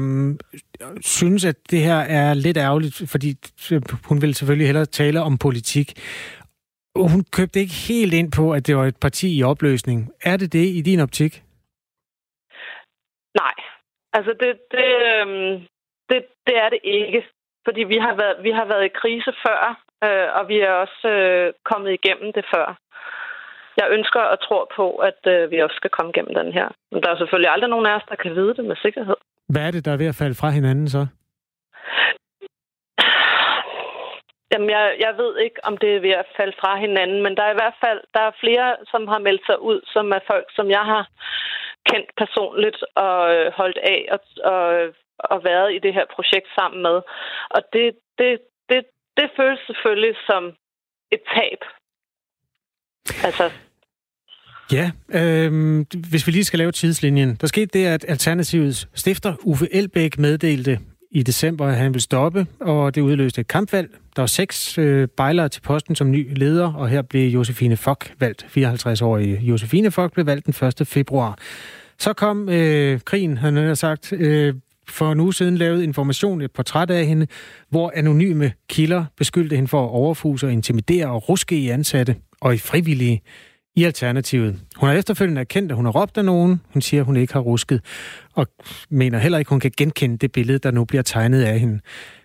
[1.01, 3.29] synes, at det her er lidt ærgerligt, fordi
[3.71, 5.87] øh, hun vil selvfølgelig hellere tale om politik.
[6.95, 10.09] Hun købte ikke helt ind på, at det var et parti i opløsning.
[10.23, 11.43] Er det det i din optik?
[13.41, 13.68] Nej.
[14.13, 15.53] Altså, det, det, øhm,
[16.09, 17.21] det, det er det ikke.
[17.65, 19.59] Fordi vi har været, vi har været i krise før,
[20.05, 22.67] øh, og vi er også øh, kommet igennem det før.
[23.79, 26.67] Jeg ønsker og tror på, at øh, vi også skal komme igennem den her.
[26.91, 29.15] Men der er selvfølgelig aldrig nogen af os, der kan vide det med sikkerhed.
[29.53, 31.07] Hvad er det, der er ved at falde fra hinanden så?
[34.51, 37.43] Jamen, jeg, jeg ved ikke, om det er ved at falde fra hinanden, men der
[37.43, 40.47] er i hvert fald der er flere, som har meldt sig ud, som er folk,
[40.57, 41.03] som jeg har
[41.91, 44.19] kendt personligt og øh, holdt af og,
[44.53, 44.63] og,
[45.33, 46.97] og været i det her projekt sammen med.
[47.55, 47.87] Og det,
[48.19, 48.31] det,
[48.69, 48.81] det,
[49.17, 50.43] det føles selvfølgelig som
[51.15, 51.61] et tab.
[53.27, 53.45] Altså,
[54.71, 57.35] Ja, øh, hvis vi lige skal lave tidslinjen.
[57.35, 60.79] Der skete det, at Alternativets stifter Uffe Elbæk meddelte
[61.11, 63.89] i december, at han ville stoppe, og det udløste et kampvalg.
[64.15, 68.13] Der var seks øh, bejlere til posten som ny leder, og her blev Josefine Fock
[68.19, 68.43] valgt.
[68.57, 70.87] 54-årige Josefine Fock blev valgt den 1.
[70.87, 71.37] februar.
[71.99, 74.53] Så kom øh, krigen, han har sagt, øh,
[74.87, 77.27] for en uge siden lavet information, et portræt af hende,
[77.69, 82.53] hvor anonyme kilder beskyldte hende for at overfuse og intimidere og ruske i ansatte og
[82.53, 83.21] i frivillige
[83.75, 84.59] i Alternativet.
[84.77, 86.61] Hun har efterfølgende erkendt, at hun har råbt af nogen.
[86.73, 87.81] Hun siger, at hun ikke har rusket,
[88.33, 88.47] og
[88.89, 91.79] mener heller ikke, at hun kan genkende det billede, der nu bliver tegnet af hende.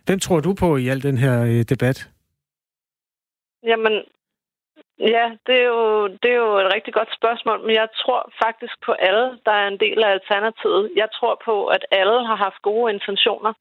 [0.06, 2.08] Hvem tror du på i al den her øh, debat?
[3.66, 3.92] Jamen,
[4.98, 8.74] ja, det er, jo, det er jo et rigtig godt spørgsmål, men jeg tror faktisk
[8.86, 10.90] på alle, der er en del af Alternativet.
[10.96, 13.52] Jeg tror på, at alle har haft gode intentioner.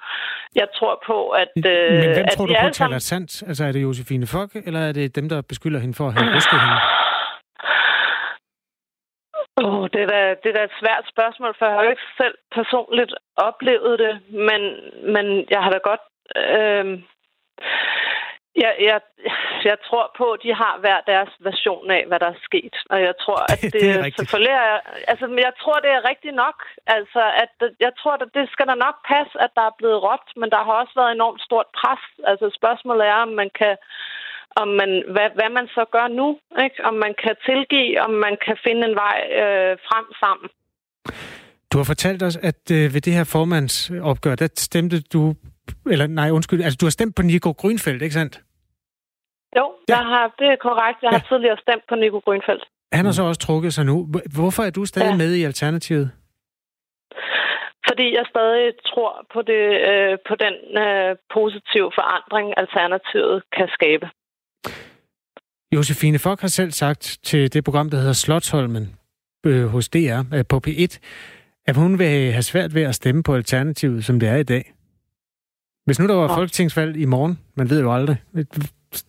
[0.55, 1.53] Jeg tror på, at...
[1.65, 3.43] Øh, men hvem at tror du på taler sandt?
[3.47, 6.35] Altså er det Josefine Fock, eller er det dem, der beskylder hende for at have
[6.35, 6.79] rusket hende?
[9.57, 12.07] Oh, det, er da, det er da et svært spørgsmål, for jeg har jo ikke
[12.17, 14.13] selv personligt oplevet det,
[14.47, 14.61] men,
[15.13, 16.03] men jeg har da godt...
[16.35, 16.85] Øh,
[18.55, 18.99] jeg, jeg,
[19.69, 22.75] jeg tror på, at de har hver deres version af, hvad der er sket.
[22.93, 24.79] Og jeg tror, at det, det er selvfølgelig er...
[25.11, 26.57] Altså, jeg tror, det er rigtigt nok.
[26.97, 27.53] Altså, at
[27.85, 30.61] jeg tror, at det skal da nok passe, at der er blevet råbt, men der
[30.65, 32.03] har også været enormt stort pres.
[32.29, 33.75] Altså, spørgsmålet er, om man kan
[34.61, 36.27] om man, hvad, hvad man så gør nu,
[36.65, 36.77] ikke?
[36.89, 40.47] om man kan tilgive, om man kan finde en vej øh, frem sammen.
[41.71, 45.35] Du har fortalt os, at øh, ved det her formandsopgør, der stemte du,
[45.91, 48.41] eller nej, undskyld, altså du har stemt på Nico Grønfeldt, ikke sandt?
[49.57, 49.97] Jo, ja.
[49.97, 50.99] jeg har, det er korrekt.
[51.01, 51.17] Jeg ja.
[51.17, 52.63] har tidligere stemt på Nico Grønfeldt.
[52.93, 54.07] Han har så også trukket sig nu.
[54.37, 55.17] Hvorfor er du stadig ja.
[55.17, 56.11] med i Alternativet?
[57.87, 64.07] Fordi jeg stadig tror på, det, øh, på den øh, positive forandring, Alternativet kan skabe.
[65.75, 68.95] Josefine Fock har selv sagt til det program, der hedder Slotsholmen
[69.45, 70.99] øh, hos DR øh, på P1,
[71.67, 74.73] at hun vil have svært ved at stemme på Alternativet, som det er i dag.
[75.85, 76.37] Hvis nu der var ja.
[76.39, 78.17] folketingsvalg i morgen, man ved jo aldrig,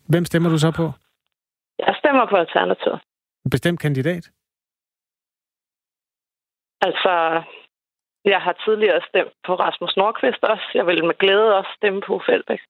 [0.08, 0.87] hvem stemmer du så på?
[1.78, 3.00] Jeg stemmer på Alternativet.
[3.44, 4.24] En bestemt kandidat?
[6.80, 7.42] Altså,
[8.24, 10.66] jeg har tidligere stemt på Rasmus Nordqvist også.
[10.74, 12.60] Jeg vil med glæde også stemme på Fældbæk.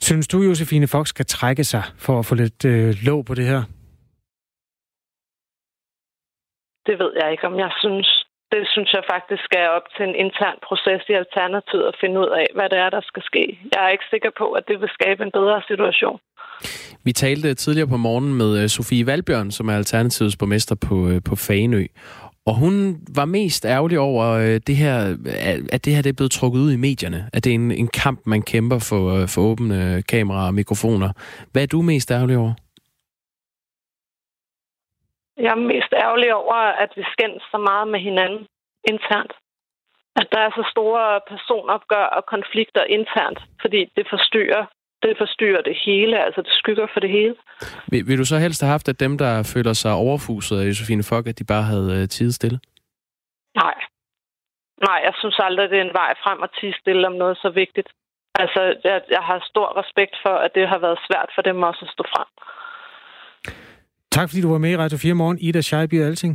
[0.00, 3.46] Synes du, Josefine Fox skal trække sig for at få lidt øh, låg på det
[3.46, 3.62] her?
[6.86, 8.21] Det ved jeg ikke, om jeg synes.
[8.52, 12.30] Det synes jeg faktisk er op til en intern proces i Alternativet at finde ud
[12.40, 13.44] af, hvad det er, der skal ske.
[13.72, 16.18] Jeg er ikke sikker på, at det vil skabe en bedre situation.
[17.04, 21.20] Vi talte tidligere på morgen med øh, Sofie Valbjørn, som er Alternativets borgmester på, øh,
[21.28, 21.86] på Faneø.
[22.46, 25.16] Og hun var mest ærgerlig over øh, det her,
[25.72, 27.28] at det her det er blevet trukket ud i medierne.
[27.32, 31.10] At det er en, en kamp, man kæmper for, for åbne kameraer og mikrofoner.
[31.52, 32.52] Hvad er du mest ærgerlig over?
[35.42, 38.42] Jeg er mest ærgerlig over, at vi skændes så meget med hinanden
[38.92, 39.32] internt.
[40.20, 44.64] At der er så store personopgør og konflikter internt, fordi det forstyrrer
[45.02, 47.34] det forstyrrer det hele, altså det skygger for det hele.
[47.90, 51.04] Vil, vil du så helst have haft, at dem, der føler sig overfuset af Josefine
[51.08, 52.58] Fock, at de bare havde uh, tid stille?
[53.62, 53.74] Nej.
[54.88, 57.50] Nej, jeg synes aldrig, det er en vej frem at tige stille om noget så
[57.50, 57.88] vigtigt.
[58.34, 61.82] Altså, jeg, jeg har stor respekt for, at det har været svært for dem også
[61.86, 62.28] at stå frem.
[64.12, 66.34] Tak fordi du var med i Radio 4 morgen, Ida Scheiby Alting.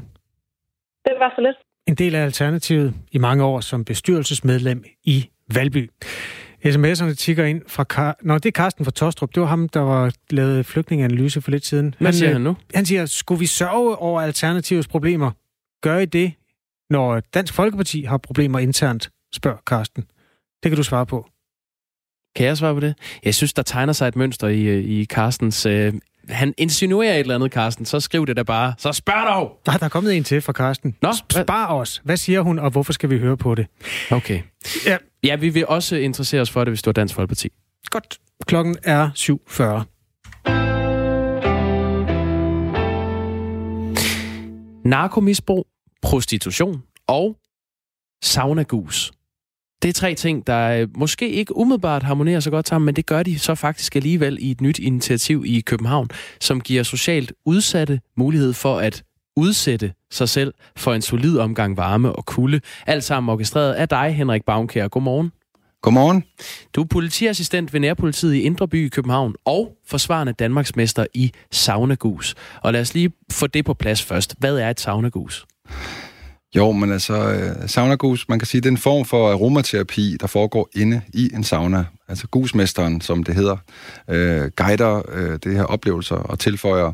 [1.05, 1.57] Det var så lidt.
[1.87, 5.89] en del af Alternativet i mange år som bestyrelsesmedlem i Valby.
[6.65, 7.83] SMS'erne tigger ind fra...
[7.83, 9.35] Kar- Nå, det er Carsten fra Tostrup.
[9.35, 11.95] Det var ham, der var lavet flygtningeanalyse for lidt siden.
[11.99, 12.55] Hvad siger han nu?
[12.75, 15.31] Han siger, skulle vi sørge over Alternativets problemer?
[15.81, 16.33] Gør I det,
[16.89, 19.09] når Dansk Folkeparti har problemer internt?
[19.35, 20.03] Spørger Carsten.
[20.63, 21.29] Det kan du svare på.
[22.35, 22.95] Kan jeg svare på det?
[23.23, 25.65] Jeg synes, der tegner sig et mønster i, i Carstens...
[25.65, 25.93] Øh,
[26.29, 27.85] han insinuerer et eller andet, Carsten.
[27.85, 28.73] Så skriv det da bare.
[28.77, 29.59] Så spørg dog!
[29.67, 30.95] Nej, der er kommet en til fra Carsten.
[31.01, 32.01] Nå, hvad- Spar os.
[32.05, 33.67] Hvad siger hun, og hvorfor skal vi høre på det?
[34.11, 34.41] Okay.
[34.85, 34.97] Ja.
[35.23, 37.49] Ja, vi vil også interessere os for det, hvis du er Dansk Folkeparti.
[37.89, 38.17] Godt.
[38.45, 39.85] Klokken er 7.40.
[44.85, 45.67] Narkomisbrug,
[46.01, 47.37] prostitution og
[48.23, 49.11] saunagus.
[49.81, 53.05] Det er tre ting, der øh, måske ikke umiddelbart harmonerer så godt sammen, men det
[53.05, 56.09] gør de så faktisk alligevel i et nyt initiativ i København,
[56.41, 59.03] som giver socialt udsatte mulighed for at
[59.35, 62.61] udsætte sig selv for en solid omgang varme og kulde.
[62.87, 64.87] Alt sammen orkestreret af dig, Henrik Baumkær.
[64.87, 65.31] Godmorgen.
[65.81, 66.23] Godmorgen.
[66.73, 72.35] Du er politiassistent ved Nærpolitiet i Indre By i København og forsvarende Danmarksmester i saunagus.
[72.61, 74.35] Og lad os lige få det på plads først.
[74.39, 75.45] Hvad er et saunagus?
[76.55, 80.27] Jo, men altså, øh, saunagus, man kan sige, det er en form for aromaterapi, der
[80.27, 81.85] foregår inde i en sauna.
[82.07, 83.57] Altså gusmesteren, som det hedder,
[84.09, 86.91] øh, guider øh, det her oplevelser og tilføjer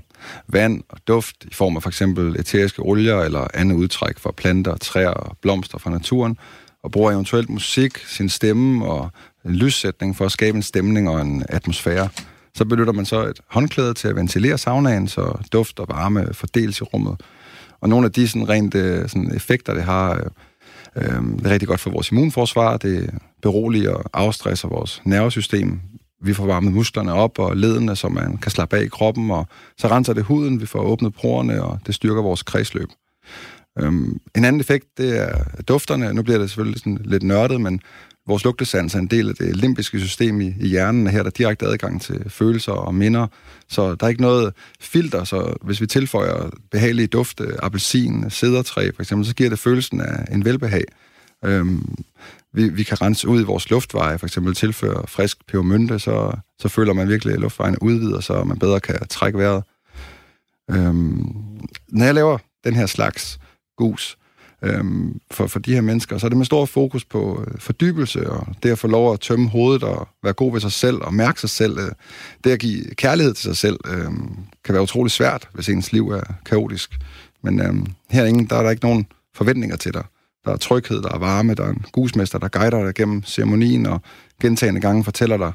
[0.47, 4.77] vand og duft i form af for eksempel eteriske olier eller andet udtræk fra planter,
[4.77, 6.37] træer og blomster fra naturen,
[6.83, 9.09] og bruger eventuelt musik, sin stemme og
[9.45, 12.09] en lyssætning for at skabe en stemning og en atmosfære.
[12.55, 16.79] Så benytter man så et håndklæde til at ventilere saunaen, så duft og varme fordeles
[16.79, 17.21] i rummet.
[17.83, 20.25] Og nogle af de sådan rent øh, sådan effekter, det har, øh,
[20.95, 22.77] øh, det er rigtig godt for vores immunforsvar.
[22.77, 23.09] Det
[23.41, 25.79] beroliger og afstresser vores nervesystem.
[26.21, 29.47] Vi får varmet musklerne op og ledene, så man kan slappe af i kroppen, og
[29.77, 32.89] så renser det huden, vi får åbnet porerne, og det styrker vores kredsløb.
[33.79, 36.13] Øhm, en anden effekt, det er dufterne.
[36.13, 37.81] Nu bliver det selvfølgelig sådan lidt nørdet, men
[38.27, 41.23] vores lugtesans er en del af det limbiske system i, i hjernen, og her er
[41.23, 43.27] der direkte adgang til følelser og minder.
[43.69, 49.01] Så der er ikke noget filter, så hvis vi tilføjer behagelige dufte, appelsin, cedertræ for
[49.01, 50.83] eksempel, så giver det følelsen af en velbehag.
[51.45, 51.95] Øhm,
[52.53, 56.69] vi, vi kan rense ud i vores luftveje, for eksempel tilføre frisk pebermynte, så, så
[56.69, 59.63] føler man virkelig, at luftvejene udvider, så man bedre kan trække vejret.
[60.71, 61.25] Øhm,
[61.89, 63.39] når jeg laver den her slags
[63.77, 64.17] gus
[64.63, 68.29] øhm, for, for de her mennesker, så er det med stor fokus på øh, fordybelse
[68.29, 71.13] og det at få lov at tømme hovedet og være god ved sig selv og
[71.13, 71.77] mærke sig selv.
[71.79, 71.91] Øh,
[72.43, 74.11] det at give kærlighed til sig selv øh,
[74.65, 76.97] kan være utrolig svært, hvis ens liv er kaotisk.
[77.43, 77.73] Men øh,
[78.09, 80.03] herinde, der er der ikke nogen forventninger til dig.
[80.45, 83.85] Der er tryghed, der er varme, der er en gusmester, der guider dig gennem ceremonien
[83.85, 84.01] og
[84.41, 85.51] gentagende gange fortæller dig,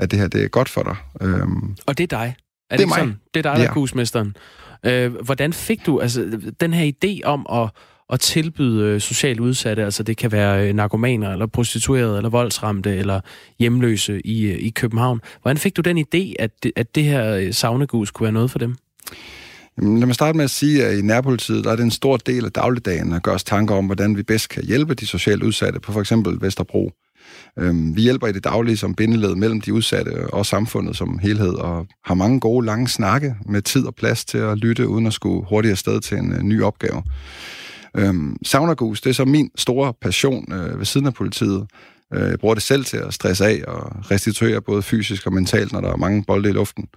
[0.00, 0.96] at det her det er godt for dig.
[1.20, 2.36] Øhm, Og det er dig.
[2.70, 2.98] Er det, Det er mig.
[2.98, 3.14] sådan?
[3.34, 3.68] Det er dig, der Ja.
[3.68, 4.36] er husmesteren.
[4.86, 7.70] Øh, hvordan fik du altså, den her idé om at,
[8.12, 12.96] at tilbyde øh, socialt udsatte, altså det kan være øh, narkomaner, eller prostituerede, eller voldsramte,
[12.96, 13.20] eller
[13.58, 15.20] hjemløse i, øh, i København.
[15.42, 18.58] Hvordan fik du den idé, at det, at det her savnegus kunne være noget for
[18.58, 18.76] dem?
[19.78, 22.16] Jamen, lad mig starte med at sige, at i nærpolitiet der er det en stor
[22.16, 25.42] del af dagligdagen at gøre os tanker om, hvordan vi bedst kan hjælpe de socialt
[25.42, 26.90] udsatte på for eksempel Vesterbro.
[27.58, 31.54] Øhm, vi hjælper i det daglige som bindeled mellem de udsatte og samfundet som helhed,
[31.54, 35.12] og har mange gode, lange snakke med tid og plads til at lytte, uden at
[35.12, 37.02] skulle hurtigt afsted til en ny opgave.
[37.96, 41.66] Øhm, Saunagus, det er så min store passion øh, ved siden af politiet.
[42.14, 45.72] Øh, jeg bruger det selv til at stresse af og restituere både fysisk og mentalt,
[45.72, 46.88] når der er mange bolde i luften.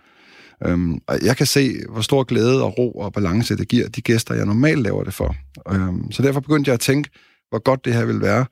[0.65, 4.01] Øhm, og jeg kan se, hvor stor glæde og ro og balance det giver de
[4.01, 5.35] gæster, jeg normalt laver det for.
[5.71, 7.09] Øhm, så derfor begyndte jeg at tænke,
[7.49, 8.45] hvor godt det her vil være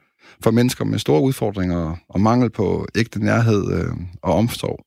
[0.43, 4.85] for mennesker med store udfordringer og mangel på ægte nærhed øh, og omsorg.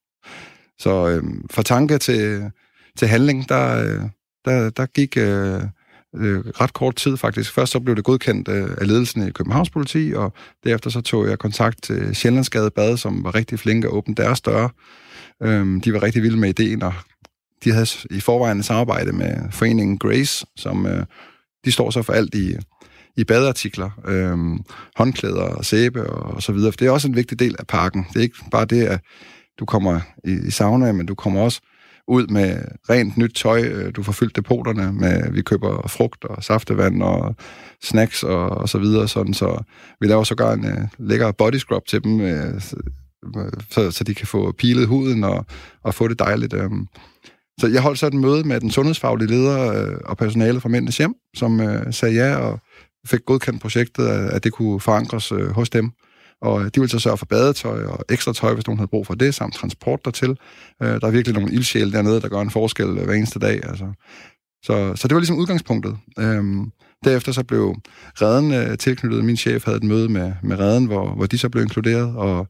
[0.78, 2.50] Så øh, fra tanke til,
[2.98, 4.02] til handling, der, øh,
[4.44, 5.60] der, der gik øh,
[6.18, 7.52] øh, ret kort tid faktisk.
[7.52, 10.32] Først så blev det godkendt øh, af ledelsen i Københavns politi, og
[10.64, 14.40] derefter så tog jeg kontakt til Sjællandsgade Bade, som var rigtig flinke at åbne deres
[14.40, 14.70] døre.
[15.42, 16.94] Øh, de var rigtig vilde med ideen, og
[17.64, 21.04] de havde i forvejen et samarbejde med foreningen Grace, som øh,
[21.64, 22.56] de står så for alt i,
[23.16, 24.58] i badeartikler, øh,
[24.96, 26.72] håndklæder og sæbe og, og så videre.
[26.72, 28.06] For det er også en vigtig del af parken.
[28.08, 29.00] Det er ikke bare det, at
[29.58, 31.60] du kommer i, i sauna, men du kommer også
[32.08, 32.58] ud med
[32.90, 33.62] rent nyt tøj.
[33.62, 37.36] Øh, du får fyldt depoterne med, vi køber frugt og saftevand og
[37.82, 39.08] snacks og, og så videre.
[39.08, 39.62] Sådan, så
[40.00, 42.60] vi laver sågar en uh, lækker body scrub til dem, uh,
[43.70, 45.46] så, så de kan få pilet huden og,
[45.84, 46.54] og få det dejligt.
[46.54, 46.88] Um.
[47.60, 50.98] Så jeg holdt så et møde med den sundhedsfaglige leder uh, og personale fra Mændenes
[50.98, 52.60] Hjem, som uh, sagde ja og
[53.06, 55.92] fik godkendt projektet, at, at det kunne forankres uh, hos dem.
[56.42, 59.06] Og øh, de ville så sørge for badetøj og ekstra tøj, hvis nogen havde brug
[59.06, 60.36] for det, samt transport dertil.
[60.82, 63.60] Øh, der er virkelig nogle ildsjæle dernede, der gør en forskel øh, hver eneste dag.
[63.68, 63.86] Altså,
[64.64, 65.96] Så, så det var ligesom udgangspunktet.
[66.18, 66.70] Øhm,
[67.04, 67.74] derefter så blev
[68.22, 69.24] redden øh, tilknyttet.
[69.24, 72.46] Min chef havde et møde med, med redden, hvor, hvor de så blev inkluderet, og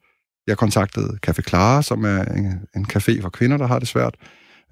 [0.47, 4.15] jeg kontaktede Café Clara, som er en, en café for kvinder, der har det svært.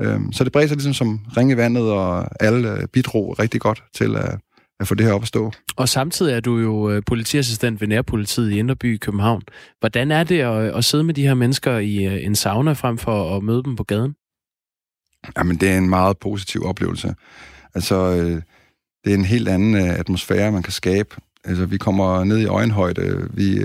[0.02, 3.60] Øhm, så det bredte sig ligesom som ringe i vandet, og alle øh, bidrog rigtig
[3.60, 4.38] godt til at,
[4.80, 5.52] at få det her op at stå.
[5.76, 9.42] Og samtidig er du jo øh, politiassistent ved Nærpolitiet i Inderby i København.
[9.80, 12.98] Hvordan er det at, at sidde med de her mennesker i øh, en sauna frem
[12.98, 14.14] for at møde dem på gaden?
[15.38, 17.14] Jamen, det er en meget positiv oplevelse.
[17.74, 18.42] Altså, øh,
[19.04, 21.16] det er en helt anden atmosfære, man kan skabe.
[21.44, 23.60] Altså, vi kommer ned i øjenhøjde, vi,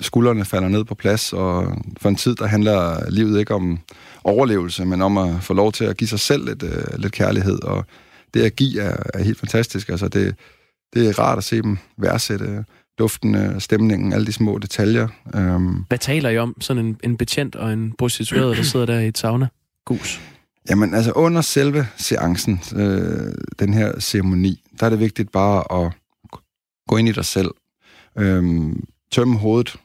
[0.00, 3.78] skuldrene falder ned på plads, og for en tid, der handler livet ikke om
[4.24, 6.64] overlevelse, men om at få lov til at give sig selv lidt,
[7.00, 7.86] lidt kærlighed, og
[8.34, 9.88] det at give er, er helt fantastisk.
[9.88, 10.34] Altså, det,
[10.94, 12.64] det er rart at se dem værdsætte
[12.98, 15.08] duften, stemningen, alle de små detaljer.
[15.34, 18.98] Um, Hvad taler I om, sådan en, en betjent og en prostitueret, der sidder der
[18.98, 19.48] i et sauna?
[19.84, 20.20] Gus.
[20.70, 25.92] Jamen, altså under selve seancen, øh, den her ceremoni, der er det vigtigt bare at
[26.88, 27.50] gå ind i dig selv.
[28.18, 28.72] Øh,
[29.12, 29.76] tømme hovedet.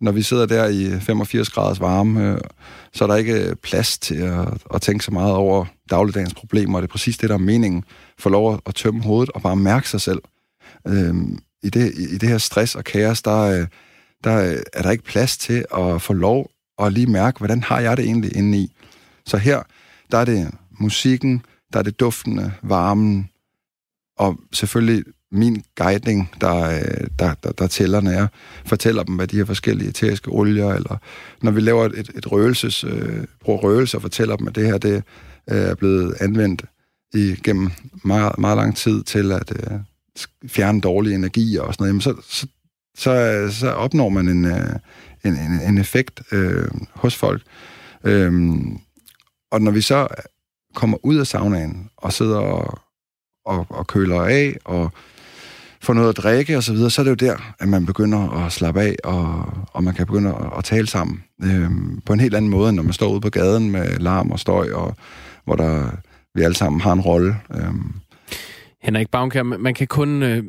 [0.00, 2.40] Når vi sidder der i 85 graders varme, øh,
[2.92, 6.78] så er der ikke øh, plads til at, at tænke så meget over dagligdagens problemer.
[6.78, 7.84] og Det er præcis det, der er meningen.
[8.18, 10.22] Få lov at, at tømme hovedet og bare mærke sig selv.
[10.86, 11.14] Øh,
[11.62, 13.66] i, det, I det her stress og kaos, der, øh,
[14.24, 17.80] der øh, er der ikke plads til at få lov at lige mærke, hvordan har
[17.80, 18.72] jeg det egentlig inde i.
[19.26, 19.62] Så her,
[20.12, 21.42] der er det musikken,
[21.72, 23.30] der er det duftende, varmen,
[24.18, 28.28] og selvfølgelig min guidning, der, øh, der, der, der tæller, når jeg
[28.66, 30.96] fortæller dem, hvad de her forskellige eteriske olier, eller
[31.42, 34.78] når vi laver et, et røgelses, øh, bruger røgelse og fortæller dem, at det her
[34.78, 35.02] det
[35.50, 36.64] øh, er blevet anvendt
[37.14, 37.70] igennem
[38.04, 39.78] meget, meget lang tid til at øh,
[40.46, 42.46] fjerne dårlige energier og sådan noget, jamen så, så,
[42.96, 44.76] så, så opnår man en, øh,
[45.24, 47.42] en, en, en effekt øh, hos folk.
[48.04, 48.32] Øh,
[49.50, 50.08] og når vi så
[50.74, 52.80] kommer ud af saunaen og sidder og,
[53.44, 54.92] og, og køler af og
[55.82, 58.44] får noget at drikke og så videre, så er det jo der, at man begynder
[58.46, 61.70] at slappe af, og, og man kan begynde at, at tale sammen øh,
[62.06, 64.38] på en helt anden måde, end når man står ude på gaden med larm og
[64.38, 64.96] støj, og
[65.44, 65.90] hvor der
[66.34, 67.36] vi alle sammen har en rolle.
[67.54, 67.74] Øh.
[68.82, 70.44] Henrik Baumkær, man kan kun øh,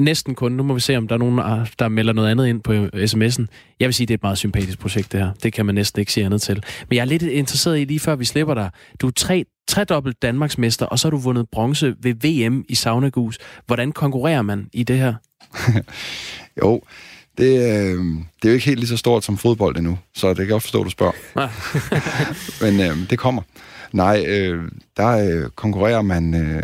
[0.00, 0.52] næsten kun.
[0.52, 1.38] Nu må vi se, om der er nogen,
[1.78, 3.46] der melder noget andet ind på sms'en.
[3.80, 5.30] Jeg vil sige, det er et meget sympatisk projekt, det her.
[5.42, 6.62] Det kan man næsten ikke sige andet til.
[6.88, 8.70] Men jeg er lidt interesseret i, lige før vi slipper dig.
[9.00, 13.38] Du er tre, tredobbelt Danmarksmester, og så har du vundet bronze ved VM i Saunagus.
[13.66, 15.14] Hvordan konkurrerer man i det her?
[16.62, 16.80] jo,
[17.38, 18.04] det, øh,
[18.36, 20.50] det er jo ikke helt lige så stort som fodbold endnu, så det kan jeg
[20.50, 21.12] godt forstå, du spørger.
[22.64, 23.42] Men øh, det kommer.
[23.92, 26.62] Nej, øh, der øh, konkurrerer man øh,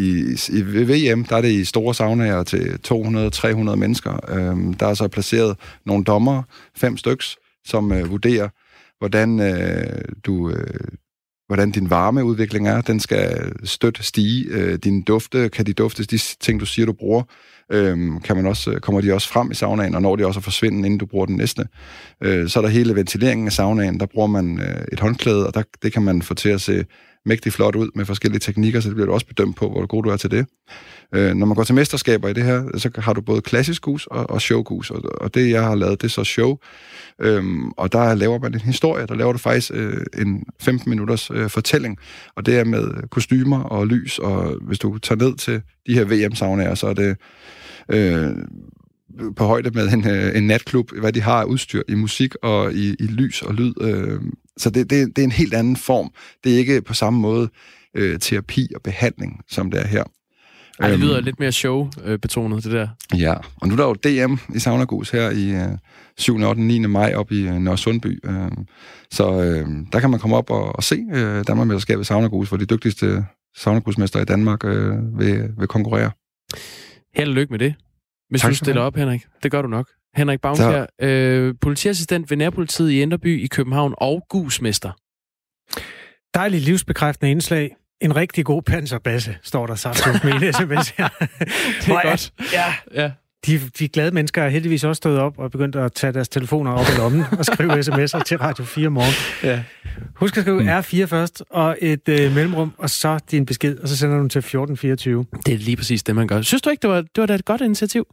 [0.00, 4.30] i, i VM, der er det i store saunaer til 200-300 mennesker.
[4.36, 6.42] Øhm, der er så placeret nogle dommer,
[6.76, 8.48] fem styks, som øh, vurderer,
[8.98, 10.50] hvordan øh, du...
[10.50, 10.88] Øh,
[11.50, 12.80] hvordan din varmeudvikling er.
[12.80, 14.46] Den skal støt stige.
[14.50, 17.22] Øh, din dufte, kan de duftes, de ting, du siger, du bruger,
[17.72, 20.44] øh, kan man også, kommer de også frem i saunaen, og når de også at
[20.44, 21.64] forsvinde, inden du bruger den næste.
[22.22, 24.00] Øh, så er der hele ventileringen af saunaen.
[24.00, 26.84] Der bruger man øh, et håndklæde, og der, det kan man få til at se
[27.26, 30.02] mægtig flot ud med forskellige teknikker, så det bliver du også bedømt på, hvor god
[30.02, 30.46] du er til det.
[31.14, 34.06] Øh, når man går til mesterskaber i det her, så har du både klassisk gus
[34.06, 36.56] og, og showgus, og, og det, jeg har lavet, det er så show.
[37.20, 41.30] Øhm, og der laver man en historie, der laver du faktisk øh, en 15 minutters
[41.30, 41.98] øh, fortælling,
[42.36, 46.04] og det er med kostymer og lys, og hvis du tager ned til de her
[46.04, 47.16] VM-saunaer, så er det
[47.88, 48.30] øh,
[49.36, 52.74] på højde med en, øh, en natklub, hvad de har af udstyr i musik og
[52.74, 53.74] i, i lys og lyd.
[53.80, 54.20] Øh,
[54.56, 56.10] så det, det, det er en helt anden form.
[56.44, 57.48] Det er ikke på samme måde
[57.96, 60.04] øh, terapi og behandling, som det er her.
[60.80, 62.88] Ej, det lyder øhm, lidt mere show-betonet, det der.
[63.16, 65.78] Ja, og nu er der jo DM i Saunagus her i øh,
[66.18, 66.36] 7.
[66.36, 66.62] 8.
[66.62, 66.78] 9.
[66.78, 68.20] maj op i øh, Nørre Sundby.
[68.24, 68.50] Øh,
[69.10, 72.66] så øh, der kan man komme op og, og se øh, Danmarksmesterskabet Saunagus, hvor de
[72.66, 73.24] dygtigste
[73.56, 76.10] saunagusmester i Danmark øh, vil, vil konkurrere.
[77.14, 77.74] Held og lykke med det.
[78.30, 79.22] Hvis tak, du stiller op, Henrik.
[79.42, 79.88] Det gør du nok.
[80.16, 84.90] Henrik Baumkjær, øh, politiassistent ved Nærpolitiet i Enderby i København og gusmester.
[86.34, 87.76] Dejligt livsbekræftende indslag.
[88.00, 91.08] En rigtig god panserbasse, står der sagt med en sms her.
[91.08, 92.32] det er godt.
[92.52, 93.10] Ja, ja.
[93.46, 96.72] De, de glade mennesker er heldigvis også stået op og begyndt at tage deres telefoner
[96.72, 99.12] op i lommen og skrive sms'er til Radio 4 morgen.
[99.42, 99.62] Ja.
[100.14, 100.68] Husk at skrive mm.
[100.68, 104.30] R4 først, og et øh, mellemrum, og så din besked, og så sender du den
[104.30, 105.26] til 1424.
[105.46, 106.42] Det er lige præcis det, man gør.
[106.42, 108.06] Synes du ikke, det var, det var da et godt initiativ?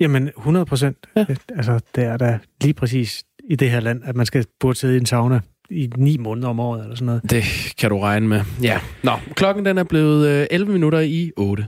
[0.00, 1.06] Jamen, 100 procent.
[1.16, 1.26] Ja.
[1.56, 4.94] Altså, det er da lige præcis i det her land, at man skal burde sidde
[4.94, 5.40] i en sauna
[5.70, 7.30] i ni måneder om året, eller sådan noget.
[7.30, 7.44] Det
[7.78, 8.40] kan du regne med.
[8.62, 8.80] Ja.
[9.02, 11.66] Nå, klokken den er blevet 11 øh, minutter i 8.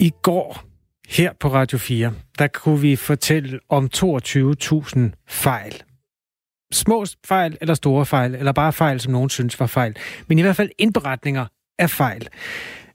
[0.00, 0.62] I går
[1.08, 5.82] her på Radio 4, der kunne vi fortælle om 22.000 fejl
[6.72, 9.96] små fejl eller store fejl, eller bare fejl, som nogen synes var fejl.
[10.26, 11.46] Men i hvert fald indberetninger
[11.78, 12.28] af fejl.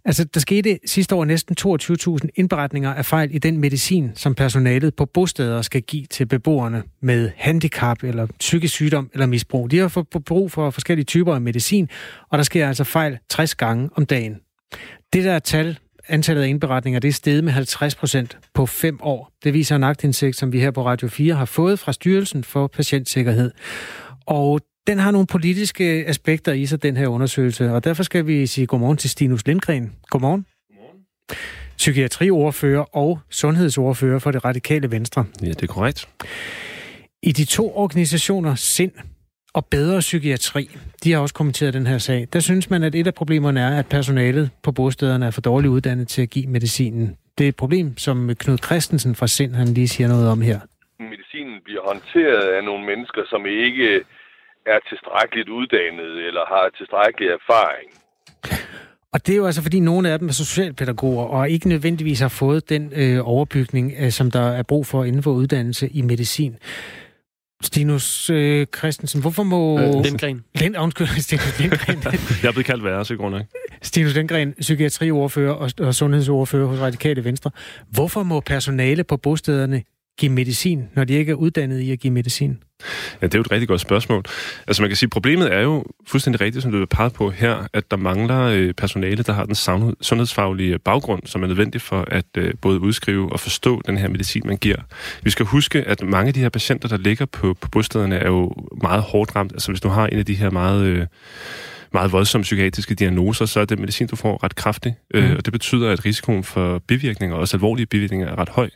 [0.06, 4.96] Altså, der skete sidste år næsten 22.000 indberetninger af fejl i den medicin, som personalet
[4.96, 9.72] på bosteder skal give til beboerne med handicap eller psykisk sygdom eller misbrug.
[9.72, 11.90] De har fået brug for forskellige typer af medicin,
[12.30, 14.36] og der sker altså fejl 60 gange om dagen.
[15.14, 19.32] Det der tal, antallet af indberetninger, det er steget med 50 procent på fem år.
[19.44, 22.68] Det viser en aktindsigt, som vi her på Radio 4 har fået fra Styrelsen for
[22.68, 23.52] Patientsikkerhed.
[24.26, 28.48] Og den har nogle politiske aspekter i sig, den her undersøgelse, og derfor skal vi
[28.48, 29.94] sige godmorgen til Stinus Lindgren.
[30.10, 30.46] Godmorgen.
[30.70, 31.00] Godmorgen.
[31.78, 35.26] Psykiatriordfører og sundhedsordfører for det radikale venstre.
[35.42, 36.10] Ja, det er korrekt.
[37.24, 38.92] I de to organisationer, SIND
[39.54, 42.28] og Bedre Psykiatri, de har også kommenteret den her sag.
[42.34, 45.72] Der synes man, at et af problemerne er, at personalet på bostederne er for dårligt
[45.72, 47.18] uddannet til at give medicinen.
[47.38, 50.60] Det er et problem, som Knud Christensen fra SIND, han lige siger noget om her.
[51.00, 54.04] Medicinen bliver håndteret af nogle mennesker, som ikke
[54.74, 57.90] er tilstrækkeligt uddannet eller har tilstrækkelig erfaring.
[59.14, 62.28] Og det er jo altså, fordi nogle af dem er socialpædagoger, og ikke nødvendigvis har
[62.28, 66.58] fået den øh, overbygning, øh, som der er brug for inden for uddannelse i medicin.
[67.62, 69.80] Stinus øh, Christensen, hvorfor må...
[69.80, 70.44] Øh, Lindgren.
[70.56, 71.98] Lind, undskyld, Stinus Lindgren.
[72.42, 73.42] jeg er blevet kaldt værre, så nok.
[73.82, 77.52] Stinus Lindgren, psykiatriordfører og, og sundhedsordfører hos Radikale Venstre.
[77.92, 79.84] Hvorfor må personale på bostederne
[80.18, 82.58] give medicin, når de ikke er uddannet i at give medicin?
[83.22, 84.24] Ja, det er jo et rigtig godt spørgsmål.
[84.68, 87.68] Altså man kan sige, problemet er jo fuldstændig rigtigt, som du har peget på her,
[87.74, 89.56] at der mangler øh, personale, der har den
[90.02, 94.42] sundhedsfaglige baggrund, som er nødvendig for at øh, både udskrive og forstå den her medicin,
[94.46, 94.78] man giver.
[95.24, 98.28] Vi skal huske, at mange af de her patienter, der ligger på, på bostederne, er
[98.28, 99.52] jo meget hårdt ramt.
[99.52, 100.86] Altså hvis du har en af de her meget...
[100.86, 101.06] Øh,
[101.94, 104.96] meget voldsomme psykiatriske diagnoser, så er det medicin, du får ret kraftig.
[105.14, 105.20] Mm.
[105.20, 108.70] Øh, og det betyder, at risikoen for bivirkninger, også alvorlige bivirkninger, er ret høj.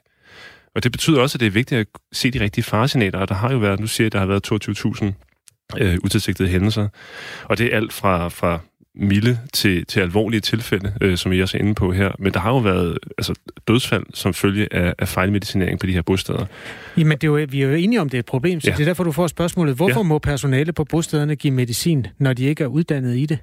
[0.75, 3.35] Og det betyder også, at det er vigtigt at se de rigtige faresignaler, og der
[3.35, 5.11] har jo været, nu siger jeg, at der har været
[5.77, 6.87] 22.000 øh, utilsigtede hændelser.
[7.43, 8.59] Og det er alt fra, fra
[8.95, 12.11] milde til, til alvorlige tilfælde, øh, som I også er inde på her.
[12.19, 13.33] Men der har jo været altså,
[13.67, 16.45] dødsfald som følge af, af fejlmedicinering på de her bosteder.
[16.97, 18.75] Jamen, det er jo, vi er jo enige om, det er et problem, så ja.
[18.75, 19.75] det er derfor, du får spørgsmålet.
[19.75, 20.03] Hvorfor ja.
[20.03, 23.39] må personale på bostederne give medicin, når de ikke er uddannet i det?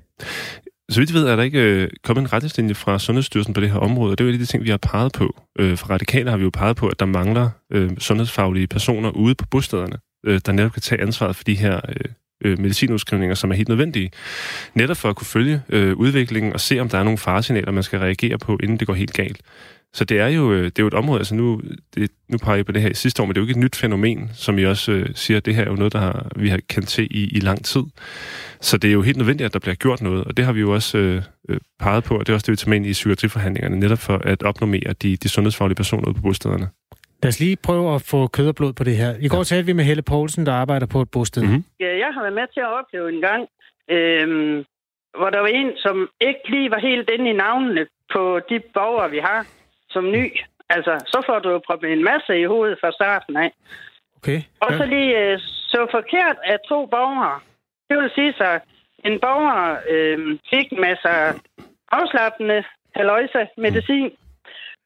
[0.91, 3.79] Så vidt ved, er der ikke øh, kommet en retningslinje fra Sundhedsstyrelsen på det her
[3.79, 5.43] område, og det er jo en af de ting, vi har peget på.
[5.59, 9.35] Øh, fra radikale har vi jo peget på, at der mangler øh, sundhedsfaglige personer ude
[9.35, 12.11] på bostederne, øh, der netop kan tage ansvaret for de her øh,
[12.45, 14.11] øh, medicinudskrivninger, som er helt nødvendige.
[14.75, 17.83] Netop for at kunne følge øh, udviklingen og se, om der er nogle faresignaler, man
[17.83, 19.41] skal reagere på, inden det går helt galt.
[19.95, 21.61] Så det er jo, øh, det er jo et område, altså nu,
[21.95, 23.59] det, nu peger jeg på det her i sidste år, men det er jo ikke
[23.59, 26.27] et nyt fænomen, som I også øh, siger, det her er jo noget, der har,
[26.37, 27.83] vi har kendt til i, i lang tid.
[28.61, 30.61] Så det er jo helt nødvendigt, at der bliver gjort noget, og det har vi
[30.61, 32.87] jo også øh, øh peget på, og det er også det, vi tager med ind
[32.87, 36.69] i psykiatriforhandlingerne, netop for at opnormere de, de sundhedsfaglige personer ude på bostederne.
[37.23, 39.15] Lad os lige prøve at få kød og blod på det her.
[39.21, 39.45] I går ja.
[39.45, 41.43] talte vi med Helle Poulsen, der arbejder på et bosted.
[41.43, 41.65] Mm-hmm.
[41.81, 43.43] Ja, jeg har været med til at opleve en gang,
[43.91, 44.65] øhm,
[45.19, 49.11] hvor der var en, som ikke lige var helt inde i navnene på de borgere,
[49.11, 49.47] vi har
[49.97, 50.25] som ny.
[50.75, 53.51] Altså, så får du jo proppet en masse i hovedet fra starten af.
[54.19, 54.41] Okay.
[54.65, 55.39] Og så lige øh,
[55.73, 57.39] så forkert af to borgere.
[57.89, 58.51] Det vil sige så,
[59.09, 59.61] en borger
[59.93, 60.19] øh,
[60.51, 61.09] fik en masse
[61.99, 62.59] afslappende
[62.99, 64.11] haløjse medicin,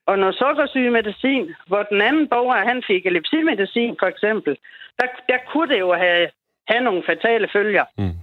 [0.07, 4.53] og noget sukkersyge medicin, hvor den anden borger, han fik epilepsimedicin for eksempel,
[4.99, 6.29] der, der kunne det jo have,
[6.69, 7.85] have nogle fatale følger.
[7.99, 8.17] Mm.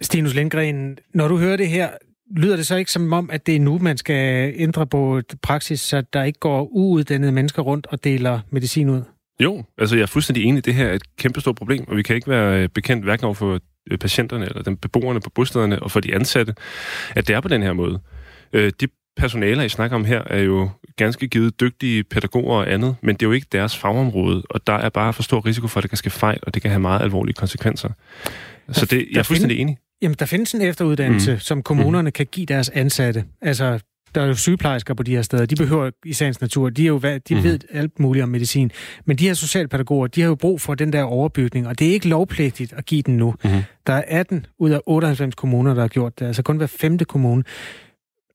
[0.00, 1.88] Stinus Lindgren, når du hører det her,
[2.36, 5.80] lyder det så ikke som om, at det er nu, man skal ændre på praksis,
[5.80, 9.02] så der ikke går uuddannede mennesker rundt og deler medicin ud?
[9.40, 10.64] Jo, altså jeg er fuldstændig enig.
[10.64, 13.58] Det her er et kæmpestort problem, og vi kan ikke være bekendt hverken over for
[13.90, 16.54] øh, patienterne eller den beboerne på bostederne og for de ansatte,
[17.10, 18.00] at det er på den her måde.
[18.52, 22.96] Øh, de personaler, I snakker om her, er jo ganske givet dygtige pædagoger og andet,
[23.02, 25.80] men det er jo ikke deres fagområde, og der er bare for stor risiko for,
[25.80, 27.88] at det kan ske fejl, og det kan have meget alvorlige konsekvenser.
[28.72, 29.78] Så det, jeg er fuldstændig enig.
[30.02, 31.38] Jamen, der findes en efteruddannelse, mm.
[31.38, 32.12] som kommunerne mm.
[32.12, 33.24] kan give deres ansatte.
[33.40, 33.80] Altså,
[34.14, 35.46] der er jo sygeplejersker på de her steder.
[35.46, 37.42] De behøver i sagens natur, de, er jo, de mm.
[37.44, 38.70] ved alt muligt om medicin.
[39.04, 41.92] Men de her socialpædagoger, de har jo brug for den der overbygning, og det er
[41.92, 43.34] ikke lovpligtigt at give den nu.
[43.44, 43.50] Mm.
[43.86, 47.04] Der er 18 ud af 98 kommuner, der har gjort det, altså kun hver femte
[47.04, 47.44] kommune.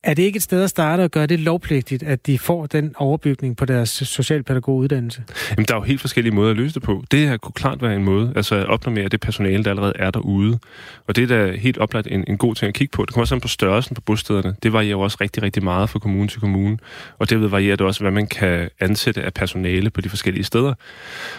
[0.05, 2.93] Er det ikke et sted at starte og gøre det lovpligtigt, at de får den
[2.97, 5.23] overbygning på deres socialpædagoguddannelse?
[5.49, 7.03] Jamen, der er jo helt forskellige måder at løse det på.
[7.11, 10.11] Det her kunne klart være en måde, altså at opnormere det personale, der allerede er
[10.11, 10.59] derude.
[11.07, 13.05] Og det er da helt oplagt en, en god ting at kigge på.
[13.05, 14.55] Det kommer også på størrelsen på bostederne.
[14.63, 16.77] Det varierer jo også rigtig, rigtig meget fra kommune til kommune.
[17.19, 20.73] Og derved varierer det også, hvad man kan ansætte af personale på de forskellige steder.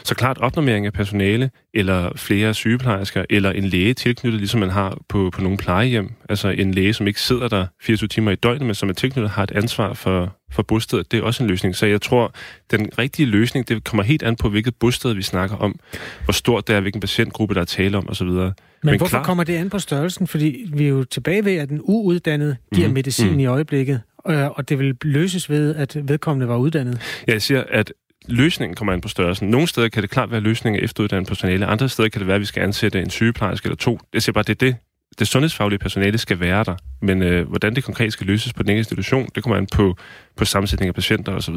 [0.04, 4.98] Så klart opnormering af personale, eller flere sygeplejersker, eller en læge tilknyttet, ligesom man har
[5.08, 6.12] på, på nogle plejehjem.
[6.28, 8.92] Altså en læge, som ikke sidder der 24 timer i døgnet, højde, men som er
[8.92, 11.12] tilknyttet, har et ansvar for, for bostedet.
[11.12, 11.76] Det er også en løsning.
[11.76, 12.32] Så jeg tror,
[12.70, 15.78] den rigtige løsning, det kommer helt an på, hvilket bosted vi snakker om,
[16.24, 18.26] hvor stort det er, hvilken patientgruppe, der er tale om osv.
[18.26, 18.52] Men,
[18.82, 19.24] men hvorfor klar...
[19.24, 20.26] kommer det an på størrelsen?
[20.26, 22.94] Fordi vi er jo tilbage ved, at den uuddannede giver mm.
[22.94, 23.38] medicin mm.
[23.38, 27.00] i øjeblikket, og det vil løses ved, at vedkommende var uddannet.
[27.28, 27.92] Ja, jeg siger, at
[28.28, 29.50] løsningen kommer an på størrelsen.
[29.50, 32.34] Nogle steder kan det klart være løsningen af efteruddannet personale, andre steder kan det være,
[32.34, 33.98] at vi skal ansætte en sygeplejerske eller to.
[34.14, 34.76] Jeg siger bare, det er det.
[35.18, 38.70] Det sundhedsfaglige personale skal være der, men øh, hvordan det konkret skal løses på den
[38.70, 39.96] enkelte institution, det kommer an på,
[40.36, 41.54] på sammensætning af patienter osv.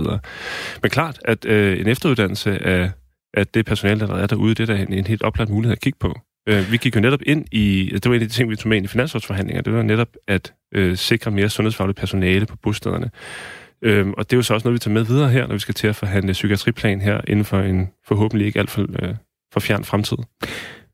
[0.82, 2.92] Men klart, at øh, en efteruddannelse af,
[3.34, 5.82] af det personale, der er derude, det er der en, en helt oplagt mulighed at
[5.82, 6.20] kigge på.
[6.50, 8.70] Øh, vi gik jo netop ind i, det var en af de ting, vi tog
[8.70, 13.12] med ind i finansårsforhandlinger, det var netop at øh, sikre mere sundhedsfagligt personale på bostederne.
[13.82, 15.60] Øhm, og det er jo så også noget, vi tager med videre her, når vi
[15.60, 19.16] skal til at forhandle psykiatriplan her inden for en forhåbentlig ikke alt for, øh,
[19.54, 20.18] for fjern fremtid.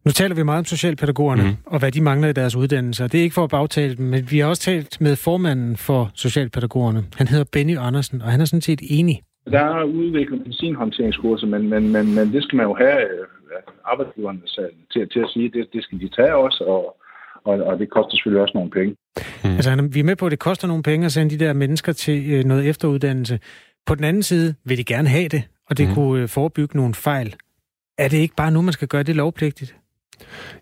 [0.06, 1.56] Nu taler vi meget om socialpædagogerne, mm.
[1.66, 3.04] og hvad de mangler i deres uddannelse.
[3.04, 6.12] Det er ikke for at bagtale dem, men vi har også talt med formanden for
[6.14, 7.04] socialpædagogerne.
[7.18, 9.22] Han hedder Benny Andersen, og han er sådan set enig.
[9.52, 13.26] Der er udviklet medicinhåndteringskurser, men, men, men, men det skal man jo have øh,
[13.86, 14.40] arbejdsgiverne
[14.92, 16.98] til, til at sige, det, det skal de tage også, og,
[17.44, 18.96] og, og det koster selvfølgelig også nogle penge.
[19.44, 19.56] Mm.
[19.56, 21.92] Altså, vi er med på, at det koster nogle penge at sende de der mennesker
[21.94, 23.40] til øh, noget efteruddannelse.
[23.86, 25.94] På den anden side vil de gerne have det, og det mm.
[25.94, 27.36] kunne øh, forebygge nogle fejl.
[27.98, 29.76] Er det ikke bare nu, man skal gøre det lovpligtigt?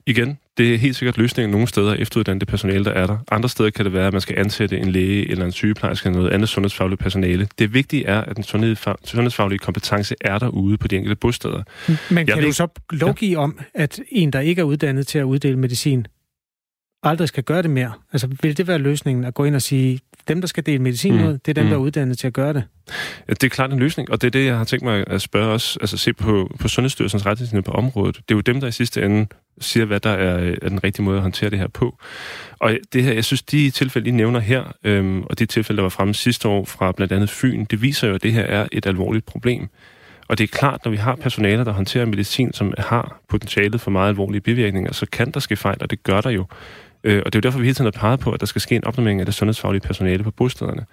[0.05, 3.17] Igen, det er helt sikkert løsningen nogle steder efteruddanne det personale, der er der.
[3.31, 6.19] Andre steder kan det være, at man skal ansætte en læge eller en sygeplejerske eller
[6.19, 7.47] noget andet sundhedsfagligt personale.
[7.59, 11.63] Det vigtige er, at den sundhedsfaglige kompetence er derude på de enkelte bosteder.
[12.11, 13.37] Men kan du så lovgive ja.
[13.37, 16.07] om, at en, der ikke er uddannet til at uddele medicin,
[17.03, 17.91] aldrig skal gøre det mere?
[18.11, 21.17] Altså, vil det være løsningen at gå ind og sige, dem, der skal dele medicin
[21.17, 21.23] mm.
[21.23, 21.69] ud, det er dem, mm.
[21.69, 22.63] der er uddannet til at gøre det?
[23.27, 25.21] Ja, det er klart en løsning, og det er det, jeg har tænkt mig at
[25.21, 28.15] spørge også, altså se på, på Sundhedsstyrelsens retningslinjer på området.
[28.15, 29.27] Det er jo dem, der i sidste ende
[29.61, 31.97] siger, hvad der er, er den rigtige måde at håndtere det her på.
[32.59, 35.83] Og det her, jeg synes, de tilfælde, I nævner her, øhm, og de tilfælde, der
[35.83, 38.67] var fremme sidste år fra blandt andet Fyn, det viser jo, at det her er
[38.71, 39.69] et alvorligt problem.
[40.27, 43.91] Og det er klart, når vi har personaler, der håndterer medicin, som har potentialet for
[43.91, 46.45] meget alvorlige bivirkninger, så kan der ske fejl, og det gør der jo.
[47.03, 48.61] Øh, og det er jo derfor, vi hele tiden har peget på, at der skal
[48.61, 50.85] ske en opdatering af det sundhedsfaglige personale på bostederne.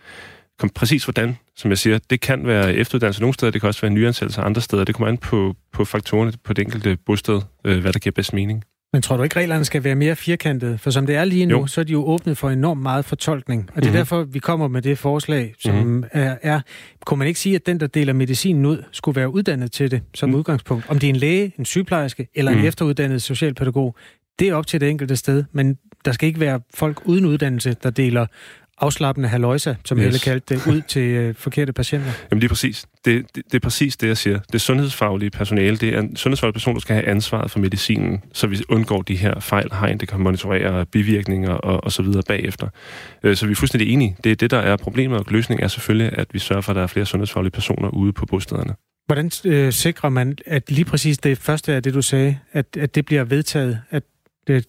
[0.58, 3.80] Kom præcis hvordan, som jeg siger, det kan være efteruddannelse nogle steder, det kan også
[3.80, 4.84] være nyansættelse andre steder.
[4.84, 8.32] Det kommer an på, på faktorerne på det enkelte bosted, øh, hvad der giver bedst
[8.32, 8.64] mening.
[8.92, 10.78] Men tror du ikke, reglerne skal være mere firkantede?
[10.78, 11.66] For som det er lige nu, jo.
[11.66, 13.62] så er de jo åbnet for enormt meget fortolkning.
[13.68, 13.96] Og det er mm-hmm.
[13.96, 16.04] derfor, vi kommer med det forslag, som mm-hmm.
[16.12, 16.60] er, er...
[17.06, 20.02] Kunne man ikke sige, at den, der deler medicinen ud, skulle være uddannet til det
[20.14, 20.34] som mm.
[20.34, 20.84] udgangspunkt?
[20.88, 22.58] Om det er en læge, en sygeplejerske eller mm.
[22.58, 23.96] en efteruddannet socialpædagog,
[24.38, 25.44] det er op til det enkelte sted.
[25.52, 28.26] Men der skal ikke være folk uden uddannelse, der deler
[28.80, 30.04] afslappende haløjsa, som yes.
[30.04, 32.10] Helle kaldte det, ud til øh, forkerte patienter?
[32.30, 32.86] Jamen lige præcis.
[33.04, 34.38] Det, det, det er præcis det, jeg siger.
[34.52, 38.46] Det sundhedsfaglige personale, det er en sundhedsfaglig person, der skal have ansvaret for medicinen, så
[38.46, 42.68] vi undgår de her fejl, hegn, det kan monitorere bivirkninger og, og så videre bagefter.
[43.22, 44.16] Øh, så vi er fuldstændig enige.
[44.24, 46.76] Det er det, der er problemet, og løsningen er selvfølgelig, at vi sørger for, at
[46.76, 48.74] der er flere sundhedsfaglige personer ude på bostederne.
[49.06, 52.94] Hvordan øh, sikrer man, at lige præcis det første af det, du sagde, at, at
[52.94, 54.02] det bliver vedtaget, at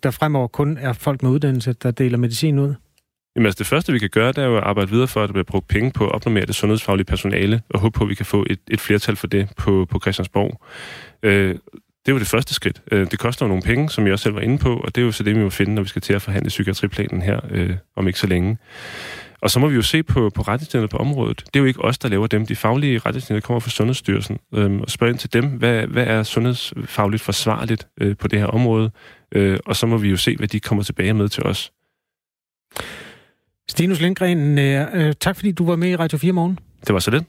[0.04, 2.74] der fremover kun er folk med uddannelse, der deler medicin ud?
[3.36, 5.28] Jamen altså det første, vi kan gøre, det er jo at arbejde videre for, at
[5.28, 8.16] der bliver brugt penge på at opnormere det sundhedsfaglige personale, og håbe på, at vi
[8.16, 10.62] kan få et, et flertal for det på, på Christiansborg.
[11.24, 11.56] Øh,
[12.06, 12.82] det var det første skridt.
[12.92, 15.02] Øh, det koster jo nogle penge, som jeg også selv var inde på, og det
[15.02, 17.40] er jo så det, vi må finde, når vi skal til at forhandle psykiatriplanen her
[17.50, 18.58] øh, om ikke så længe.
[19.42, 21.38] Og så må vi jo se på, på retningslinjerne på området.
[21.38, 22.46] Det er jo ikke os, der laver dem.
[22.46, 24.38] De faglige retningslinjer kommer fra Sundhedsstyrelsen.
[24.54, 28.46] Øh, og spørge ind til dem, hvad, hvad er sundhedsfagligt forsvarligt øh, på det her
[28.46, 28.92] område?
[29.32, 31.72] Øh, og så må vi jo se, hvad de kommer tilbage med til os.
[33.70, 36.60] Stinus Lindgren, øh, øh, tak fordi du var med i Radio 4 morgen.
[36.88, 37.26] Det var så det.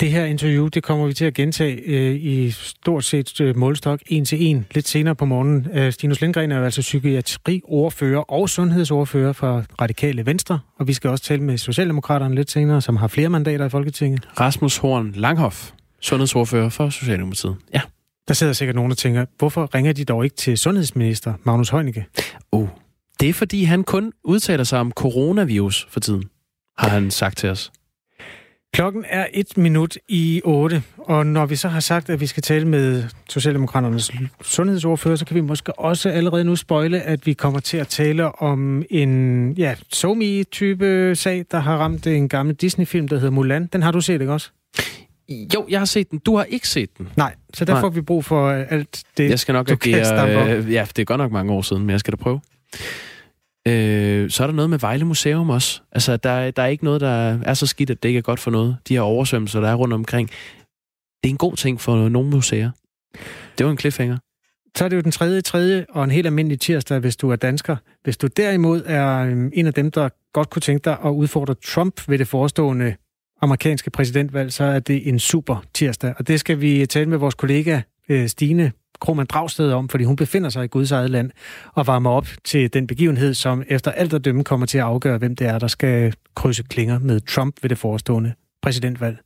[0.00, 4.00] Det her interview, det kommer vi til at gentage øh, i stort set øh, målstok
[4.06, 5.66] en til en lidt senere på morgenen.
[5.72, 11.10] Øh, Stinus Lindgren er jo altså psykiatriordfører og sundhedsordfører for Radikale Venstre, og vi skal
[11.10, 14.28] også tale med Socialdemokraterne lidt senere, som har flere mandater i Folketinget.
[14.40, 15.70] Rasmus Horn Langhoff,
[16.00, 17.56] sundhedsordfører for Socialdemokratiet.
[17.74, 17.80] Ja.
[18.28, 22.06] Der sidder sikkert nogen, der tænker, hvorfor ringer de dog ikke til sundhedsminister Magnus Heunicke?
[22.52, 22.68] Oh,
[23.20, 26.24] det er fordi, han kun udtaler sig om coronavirus for tiden,
[26.78, 27.72] har han sagt til os.
[28.74, 32.42] Klokken er et minut i otte, og når vi så har sagt, at vi skal
[32.42, 34.10] tale med Socialdemokraternes
[34.42, 38.42] sundhedsordfører, så kan vi måske også allerede nu spøjle, at vi kommer til at tale
[38.42, 43.66] om en ja, somi-type sag, der har ramt en gammel Disney-film, der hedder Mulan.
[43.66, 44.50] Den har du set, ikke også?
[45.54, 46.18] Jo, jeg har set den.
[46.18, 47.08] Du har ikke set den.
[47.16, 50.72] Nej, så der får vi brug for alt det, jeg skal nok du agere, øh,
[50.72, 52.40] Ja, det er godt nok mange år siden, men jeg skal da prøve.
[53.68, 55.80] Øh, så er der noget med Vejle Museum også.
[55.92, 58.40] Altså, der, der er ikke noget, der er så skidt, at det ikke er godt
[58.40, 58.76] for noget.
[58.88, 60.28] De her oversvømmelser, der er rundt omkring.
[61.22, 62.70] Det er en god ting for nogle museer.
[63.58, 64.18] Det var en cliffhanger.
[64.76, 67.36] så er det jo den tredje, tredje og en helt almindelig tirsdag, hvis du er
[67.36, 67.76] dansker.
[68.04, 71.54] Hvis du derimod er øhm, en af dem, der godt kunne tænke dig at udfordre
[71.54, 72.94] Trump ved det forestående
[73.40, 76.14] amerikanske præsidentvalg, så er det en super tirsdag.
[76.18, 80.16] Og det skal vi tale med vores kollega øh, Stine Krohmann Dragsted om, fordi hun
[80.16, 81.30] befinder sig i Guds eget land
[81.74, 85.18] og varmer op til den begivenhed, som efter alt at dømme kommer til at afgøre,
[85.18, 88.32] hvem det er, der skal krydse klinger med Trump ved det forestående
[88.62, 89.18] præsidentvalg.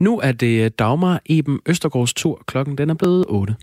[0.00, 2.42] Nu er det Dagmar Eben Østergaards tur.
[2.46, 3.54] Klokken den er blevet 8.